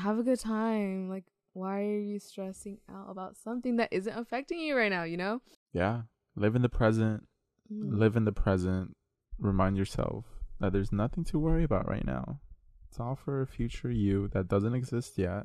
have 0.00 0.18
a 0.18 0.22
good 0.22 0.40
time, 0.40 1.10
like 1.10 1.24
why 1.52 1.82
are 1.82 1.98
you 1.98 2.18
stressing 2.18 2.78
out 2.90 3.10
about 3.10 3.36
something 3.36 3.76
that 3.76 3.92
isn't 3.92 4.16
affecting 4.16 4.58
you 4.58 4.74
right 4.74 4.90
now? 4.90 5.02
You 5.02 5.18
know. 5.18 5.42
Yeah. 5.74 6.04
Live 6.34 6.56
in 6.56 6.62
the 6.62 6.70
present. 6.70 7.28
Mm. 7.70 7.98
Live 7.98 8.16
in 8.16 8.24
the 8.24 8.32
present. 8.32 8.96
Remind 9.38 9.76
yourself 9.76 10.24
that 10.58 10.72
there's 10.72 10.90
nothing 10.90 11.24
to 11.24 11.38
worry 11.38 11.64
about 11.64 11.86
right 11.86 12.06
now. 12.06 12.40
It's 12.88 12.98
all 12.98 13.14
for 13.14 13.42
a 13.42 13.46
future 13.46 13.90
you 13.90 14.28
that 14.28 14.48
doesn't 14.48 14.74
exist 14.74 15.18
yet. 15.18 15.42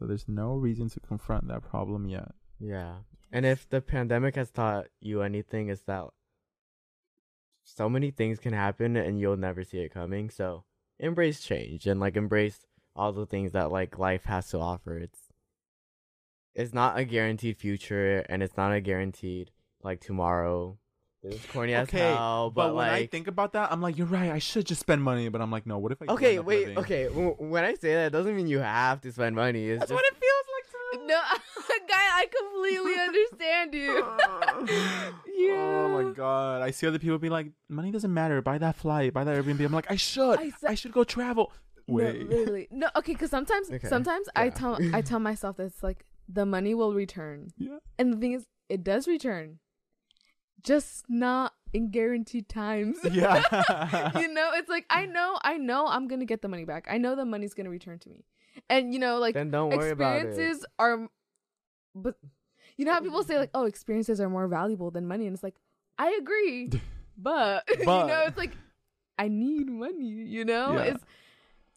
So 0.00 0.06
there's 0.06 0.26
no 0.26 0.54
reason 0.54 0.88
to 0.90 1.00
confront 1.00 1.48
that 1.48 1.62
problem 1.62 2.08
yet. 2.08 2.32
Yeah. 2.58 3.00
And 3.30 3.44
if 3.44 3.68
the 3.68 3.82
pandemic 3.82 4.34
has 4.36 4.50
taught 4.50 4.86
you 4.98 5.20
anything, 5.20 5.68
is 5.68 5.82
that 5.82 6.06
so 7.64 7.86
many 7.86 8.10
things 8.10 8.38
can 8.38 8.54
happen 8.54 8.96
and 8.96 9.20
you'll 9.20 9.36
never 9.36 9.62
see 9.62 9.80
it 9.80 9.92
coming. 9.92 10.30
So 10.30 10.64
embrace 10.98 11.40
change 11.40 11.86
and 11.86 12.00
like 12.00 12.16
embrace 12.16 12.66
all 12.96 13.12
the 13.12 13.26
things 13.26 13.52
that 13.52 13.70
like 13.70 13.98
life 13.98 14.24
has 14.24 14.48
to 14.48 14.58
offer. 14.58 14.96
It's 14.96 15.20
it's 16.54 16.72
not 16.72 16.98
a 16.98 17.04
guaranteed 17.04 17.58
future 17.58 18.20
and 18.20 18.42
it's 18.42 18.56
not 18.56 18.72
a 18.72 18.80
guaranteed 18.80 19.50
like 19.82 20.00
tomorrow. 20.00 20.78
It's 21.22 21.44
corny 21.46 21.74
as 21.74 21.90
hell, 21.90 22.50
but, 22.50 22.68
but, 22.68 22.74
when 22.76 22.88
like 22.88 23.02
I 23.02 23.06
think 23.06 23.28
about 23.28 23.52
that, 23.52 23.70
I'm 23.70 23.82
like, 23.82 23.98
you're 23.98 24.06
right. 24.06 24.30
I 24.30 24.38
should 24.38 24.64
just 24.64 24.80
spend 24.80 25.02
money, 25.02 25.28
but 25.28 25.42
I'm 25.42 25.50
like, 25.50 25.66
no. 25.66 25.78
What 25.78 25.92
if 25.92 26.00
I? 26.00 26.06
okay, 26.12 26.38
wait, 26.38 26.68
living? 26.68 26.78
okay. 26.78 27.08
When 27.08 27.62
I 27.62 27.74
say 27.74 27.94
that, 27.94 28.06
it 28.06 28.10
doesn't 28.10 28.34
mean 28.34 28.46
you 28.46 28.60
have 28.60 29.02
to 29.02 29.12
spend 29.12 29.36
money. 29.36 29.68
It's 29.68 29.80
That's 29.80 29.90
just 29.90 30.02
what 30.02 30.04
it 30.10 30.18
feels 30.18 30.46
like 30.56 30.70
to 30.70 30.98
me. 31.00 31.06
No, 31.08 31.20
guy, 31.88 32.08
I 32.22 32.26
completely 32.38 32.94
understand 32.98 33.74
you. 33.74 33.94
yeah. 35.46 35.54
Oh 35.56 36.02
my 36.02 36.12
god! 36.12 36.62
I 36.62 36.70
see 36.70 36.86
other 36.86 36.98
people 36.98 37.18
be 37.18 37.28
like, 37.28 37.52
"Money 37.68 37.90
doesn't 37.90 38.12
matter. 38.12 38.40
Buy 38.40 38.56
that 38.56 38.76
flight. 38.76 39.12
Buy 39.12 39.24
that 39.24 39.36
Airbnb." 39.44 39.64
I'm 39.64 39.72
like, 39.72 39.90
I 39.90 39.96
should. 39.96 40.38
I 40.38 40.52
I, 40.66 40.74
should 40.74 40.92
go 40.92 41.04
travel. 41.04 41.52
Wait. 41.86 42.28
No, 42.30 42.36
literally. 42.36 42.68
No, 42.70 42.88
okay, 42.96 43.12
because 43.12 43.30
sometimes, 43.30 43.70
Okay, 43.70 43.88
sometimes 43.88 44.28
I 44.36 44.48
tell, 44.48 44.78
I 44.94 45.02
tell 45.02 45.18
myself 45.18 45.56
that 45.56 45.64
it's 45.64 45.82
like 45.82 46.04
the 46.28 46.46
money 46.46 46.74
will 46.74 46.94
return, 46.94 47.48
Yeah. 47.58 47.78
and 47.98 48.12
the 48.14 48.16
thing 48.16 48.32
is, 48.32 48.46
it 48.68 48.84
does 48.84 49.08
return, 49.08 49.58
just 50.62 51.04
not 51.08 51.54
in 51.72 51.90
guaranteed 51.90 52.48
times. 52.48 52.98
Yeah. 53.10 53.42
you 54.20 54.32
know, 54.32 54.50
it's 54.54 54.68
like 54.68 54.86
I 54.90 55.06
know, 55.06 55.38
I 55.42 55.56
know, 55.56 55.86
I'm 55.86 56.08
gonna 56.08 56.24
get 56.24 56.42
the 56.42 56.48
money 56.48 56.64
back. 56.64 56.86
I 56.90 56.98
know 56.98 57.14
the 57.16 57.24
money's 57.24 57.54
gonna 57.54 57.70
return 57.70 57.98
to 58.00 58.08
me, 58.08 58.24
and 58.68 58.92
you 58.92 58.98
know, 58.98 59.18
like 59.18 59.34
then 59.34 59.50
don't 59.50 59.70
worry 59.76 59.90
about 59.90 60.16
it. 60.16 60.26
experiences 60.28 60.66
are, 60.78 61.08
but 61.94 62.16
you 62.76 62.84
know 62.84 62.92
how 62.92 63.00
people 63.00 63.22
say 63.22 63.38
like, 63.38 63.50
oh, 63.54 63.64
experiences 63.64 64.20
are 64.20 64.28
more 64.28 64.48
valuable 64.48 64.90
than 64.90 65.06
money, 65.06 65.26
and 65.26 65.34
it's 65.34 65.42
like 65.42 65.56
I 65.98 66.16
agree, 66.20 66.70
but, 67.18 67.64
you 67.78 67.84
know, 67.84 68.24
it's 68.26 68.38
like 68.38 68.52
I 69.18 69.28
need 69.28 69.68
money. 69.68 70.06
You 70.06 70.44
know, 70.44 70.74
Yeah. 70.74 70.94
it's 70.94 71.04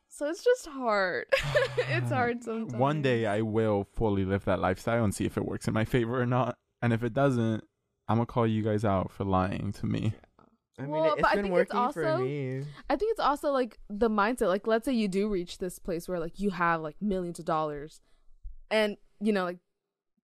so 0.10 0.28
it's 0.30 0.44
just 0.44 0.68
hard. 0.68 1.26
it's 1.90 2.10
hard 2.12 2.44
sometimes. 2.44 2.80
One 2.80 3.02
day 3.02 3.26
I 3.26 3.42
will 3.42 3.84
fully 3.96 4.26
live 4.26 4.46
that 4.46 4.60
lifestyle 4.60 5.04
and 5.04 5.14
see 5.14 5.26
if 5.26 5.38
it 5.38 5.46
works 5.46 5.68
in 5.68 5.74
my 5.74 5.86
favor 5.86 6.22
or 6.22 6.26
not. 6.26 6.58
And 6.82 6.94
if 6.94 7.04
it 7.04 7.14
doesn't, 7.14 7.64
I'm 8.08 8.18
gonna 8.18 8.26
call 8.26 8.46
you 8.48 8.62
guys 8.64 8.84
out 8.86 9.12
for 9.12 9.24
lying 9.24 9.72
to 9.74 9.86
me. 9.86 10.14
I 10.78 10.82
mean, 10.84 10.92
Well, 10.92 11.14
it, 11.14 11.22
but 11.22 11.26
I 11.26 11.30
has 11.30 11.36
been 11.36 11.44
think 11.46 11.54
it's 11.54 11.74
working 11.74 11.92
for 11.94 12.06
also- 12.08 12.24
me. 12.24 12.64
I 12.90 12.96
think 12.96 13.12
it's 13.12 13.20
also 13.20 13.52
like 13.52 13.78
the 13.90 14.10
mindset. 14.10 14.48
Like, 14.48 14.66
let's 14.68 14.86
say 14.86 14.94
you 14.94 15.08
do 15.08 15.30
reach 15.30 15.60
this 15.60 15.78
place 15.80 16.08
where 16.08 16.20
like 16.20 16.40
you 16.40 16.50
have 16.50 16.82
like 16.82 16.96
millions 17.02 17.38
of 17.40 17.46
dollars, 17.46 18.02
and 18.72 18.98
you 19.22 19.32
know, 19.34 19.44
like 19.44 19.60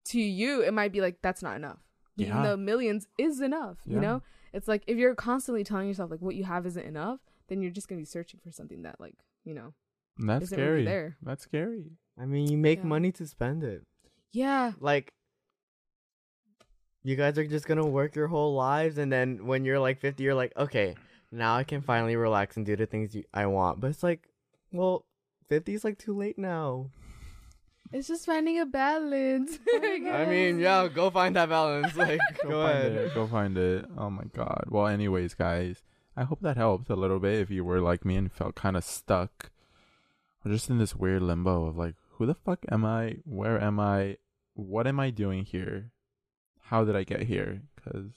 to 0.05 0.19
you, 0.19 0.61
it 0.61 0.73
might 0.73 0.91
be 0.91 1.01
like 1.01 1.17
that's 1.21 1.41
not 1.43 1.55
enough. 1.55 1.79
Even 2.17 2.35
Yeah. 2.37 2.43
though 2.43 2.57
millions 2.57 3.07
is 3.17 3.39
enough, 3.41 3.77
yeah. 3.85 3.93
you 3.95 4.01
know, 4.01 4.21
it's 4.51 4.67
like 4.67 4.83
if 4.87 4.97
you're 4.97 5.15
constantly 5.15 5.63
telling 5.63 5.87
yourself 5.87 6.09
like 6.11 6.21
what 6.21 6.35
you 6.35 6.43
have 6.45 6.65
isn't 6.65 6.85
enough, 6.85 7.19
then 7.47 7.61
you're 7.61 7.71
just 7.71 7.87
gonna 7.87 7.99
be 8.01 8.05
searching 8.05 8.39
for 8.43 8.51
something 8.51 8.81
that 8.81 8.99
like 8.99 9.15
you 9.45 9.53
know 9.53 9.73
And 10.17 10.27
that's 10.29 10.45
isn't 10.45 10.57
really 10.59 10.83
scary. 10.83 10.85
there. 10.85 11.17
That's 11.21 11.43
scary. 11.43 11.91
I 12.17 12.25
mean, 12.25 12.49
you 12.51 12.57
make 12.57 12.79
Yeah. 12.79 12.85
money 12.85 13.11
to 13.13 13.25
spend 13.27 13.63
it. 13.63 13.85
Yeah, 14.33 14.73
Like, 14.79 15.13
you 17.03 17.15
guys 17.15 17.37
are 17.37 17.45
just 17.47 17.65
gonna 17.67 17.85
work 17.85 18.15
your 18.15 18.27
whole 18.27 18.53
lives, 18.55 18.97
and 18.97 19.11
then 19.11 19.45
when 19.45 19.65
you're 19.65 19.79
like 19.79 19.99
50, 19.99 20.21
you're 20.23 20.35
like, 20.35 20.53
okay, 20.57 20.95
now 21.31 21.55
I 21.55 21.63
can 21.63 21.81
finally 21.81 22.15
relax 22.15 22.57
and 22.57 22.65
do 22.65 22.75
the 22.75 22.85
things 22.85 23.15
you, 23.15 23.23
I 23.33 23.45
want. 23.45 23.79
But 23.79 23.91
it's 23.91 24.03
like, 24.03 24.27
well, 24.71 25.05
50 25.49 25.73
is 25.73 25.83
like 25.83 25.97
too 25.97 26.15
late 26.15 26.37
now. 26.37 26.89
it's 27.91 28.07
just 28.07 28.25
finding 28.25 28.59
a 28.59 28.65
balance. 28.65 29.57
I 29.73 30.25
mean, 30.29 30.59
yeah, 30.59 30.87
go 30.87 31.09
find 31.09 31.35
that 31.35 31.49
balance. 31.49 31.95
Like, 31.97 32.19
Go, 32.43 32.49
go, 32.49 32.63
find 32.65 32.77
ahead. 32.77 32.91
it. 32.93 33.13
Go 33.15 33.27
find 33.27 33.57
it. 33.57 33.85
Oh 33.97 34.09
my 34.09 34.23
god. 34.35 34.65
Well, 34.67 34.87
anyways, 34.87 35.33
guys, 35.33 35.81
I 36.17 36.23
hope 36.23 36.41
that 36.41 36.57
helped 36.57 36.89
a 36.89 36.95
little 36.95 37.19
bit 37.19 37.39
if 37.39 37.49
you 37.49 37.63
were 37.63 37.79
like 37.79 38.05
me 38.05 38.15
and 38.15 38.31
felt 38.31 38.55
kind 38.55 38.75
of 38.77 38.83
stuck 38.83 39.51
or 40.45 40.51
just 40.51 40.69
in 40.69 40.77
this 40.77 40.95
weird 40.95 41.21
limbo 41.21 41.65
of 41.65 41.77
like, 41.77 41.95
who 42.11 42.25
the 42.25 42.35
fuck 42.35 42.59
am 42.69 42.83
I? 42.85 43.17
Where 43.25 43.59
am 43.61 43.79
I? 43.79 44.17
What 44.53 44.85
am 44.87 44.99
I 44.99 45.09
doing 45.09 45.45
here? 45.45 45.91
How 46.69 46.83
did 46.83 46.95
I 46.95 47.03
get 47.03 47.23
here? 47.23 47.61
Because 47.75 48.11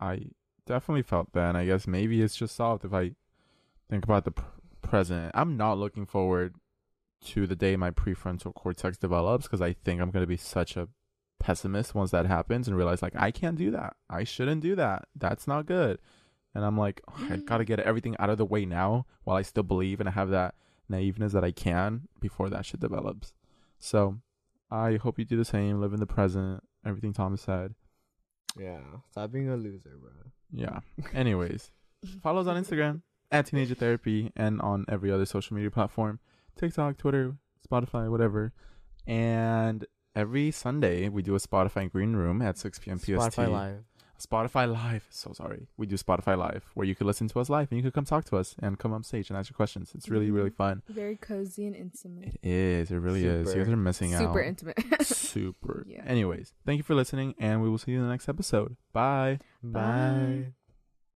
I 0.00 0.22
definitely 0.66 1.02
felt 1.02 1.32
that. 1.34 1.50
And 1.50 1.58
I 1.58 1.66
guess 1.66 1.86
maybe 1.86 2.22
it's 2.22 2.34
just 2.34 2.56
solved 2.56 2.84
if 2.84 2.94
I 2.94 3.12
think 3.90 4.04
about 4.04 4.24
the 4.24 4.30
pr- 4.30 4.44
present. 4.80 5.32
I'm 5.34 5.58
not 5.58 5.76
looking 5.76 6.06
forward 6.06 6.54
to 7.26 7.46
the 7.46 7.54
day 7.54 7.76
my 7.76 7.90
prefrontal 7.90 8.54
cortex 8.54 8.96
develops 8.96 9.44
because 9.44 9.60
I 9.60 9.74
think 9.74 10.00
I'm 10.00 10.10
going 10.10 10.22
to 10.22 10.26
be 10.26 10.38
such 10.38 10.78
a 10.78 10.88
pessimist 11.38 11.94
once 11.94 12.10
that 12.12 12.24
happens 12.24 12.66
and 12.66 12.76
realize 12.76 13.02
like 13.02 13.14
I 13.16 13.30
can't 13.30 13.58
do 13.58 13.70
that. 13.72 13.96
I 14.08 14.24
shouldn't 14.24 14.62
do 14.62 14.74
that. 14.76 15.06
That's 15.14 15.46
not 15.46 15.66
good. 15.66 15.98
And 16.54 16.64
I'm 16.64 16.78
like, 16.78 17.02
"Oh, 17.06 17.28
I 17.30 17.36
got 17.36 17.58
to 17.58 17.66
get 17.66 17.80
everything 17.80 18.16
out 18.18 18.30
of 18.30 18.38
the 18.38 18.46
way 18.46 18.64
now 18.64 19.04
while 19.24 19.36
I 19.36 19.42
still 19.42 19.62
believe 19.62 20.00
and 20.00 20.08
I 20.08 20.12
have 20.12 20.30
that 20.30 20.54
naiveness 20.90 21.32
that 21.32 21.44
I 21.44 21.52
can 21.52 22.08
before 22.18 22.48
that 22.48 22.64
shit 22.64 22.80
develops. 22.80 23.34
So, 23.78 24.20
I 24.70 24.96
hope 24.96 25.18
you 25.18 25.24
do 25.24 25.36
the 25.36 25.44
same, 25.44 25.80
live 25.80 25.92
in 25.92 26.00
the 26.00 26.06
present, 26.06 26.62
everything 26.84 27.12
Thomas 27.12 27.42
said. 27.42 27.74
Yeah, 28.58 28.80
stop 29.10 29.32
being 29.32 29.48
a 29.48 29.56
loser, 29.56 29.96
bro. 30.00 30.10
Yeah. 30.52 30.80
Anyways, 31.14 31.70
follow 32.22 32.40
us 32.40 32.46
on 32.46 32.62
Instagram 32.62 33.02
at 33.30 33.46
Teenager 33.46 33.74
Therapy 33.74 34.32
and 34.36 34.60
on 34.60 34.84
every 34.88 35.10
other 35.10 35.26
social 35.26 35.54
media 35.54 35.70
platform 35.70 36.18
TikTok, 36.56 36.98
Twitter, 36.98 37.36
Spotify, 37.70 38.10
whatever. 38.10 38.52
And 39.06 39.86
every 40.14 40.50
Sunday, 40.50 41.08
we 41.08 41.22
do 41.22 41.34
a 41.34 41.38
Spotify 41.38 41.90
Greenroom 41.90 42.42
at 42.42 42.58
6 42.58 42.78
p.m. 42.80 42.98
PST. 42.98 43.08
Spotify 43.08 43.50
Live. 43.50 43.84
Spotify 44.20 44.70
Live. 44.72 45.06
So 45.10 45.32
sorry. 45.32 45.66
We 45.76 45.86
do 45.86 45.96
Spotify 45.96 46.36
Live 46.36 46.64
where 46.74 46.86
you 46.86 46.94
could 46.94 47.06
listen 47.06 47.28
to 47.28 47.40
us 47.40 47.48
live 47.48 47.68
and 47.70 47.78
you 47.78 47.82
could 47.82 47.94
come 47.94 48.04
talk 48.04 48.24
to 48.26 48.36
us 48.36 48.54
and 48.62 48.78
come 48.78 48.92
on 48.92 49.02
stage 49.02 49.30
and 49.30 49.38
ask 49.38 49.50
your 49.50 49.56
questions. 49.56 49.92
It's 49.94 50.08
really, 50.08 50.30
really 50.30 50.50
mm-hmm. 50.50 50.56
fun. 50.56 50.82
very 50.88 51.16
cozy 51.16 51.66
and 51.66 51.76
intimate. 51.76 52.38
It 52.42 52.50
is. 52.50 52.90
It 52.90 52.96
really 52.96 53.24
is. 53.24 53.54
You 53.54 53.64
guys 53.64 53.72
are 53.72 53.76
missing 53.76 54.14
out. 54.14 54.20
Super 54.20 54.40
intimate. 54.40 54.76
Super. 55.02 55.84
Yeah. 55.88 56.04
Anyways, 56.06 56.52
thank 56.64 56.78
you 56.78 56.84
for 56.84 56.94
listening 56.94 57.34
and 57.38 57.62
we 57.62 57.68
will 57.68 57.78
see 57.78 57.92
you 57.92 57.98
in 57.98 58.04
the 58.04 58.10
next 58.10 58.28
episode. 58.28 58.76
Bye. 58.92 59.38
Bye. 59.62 60.52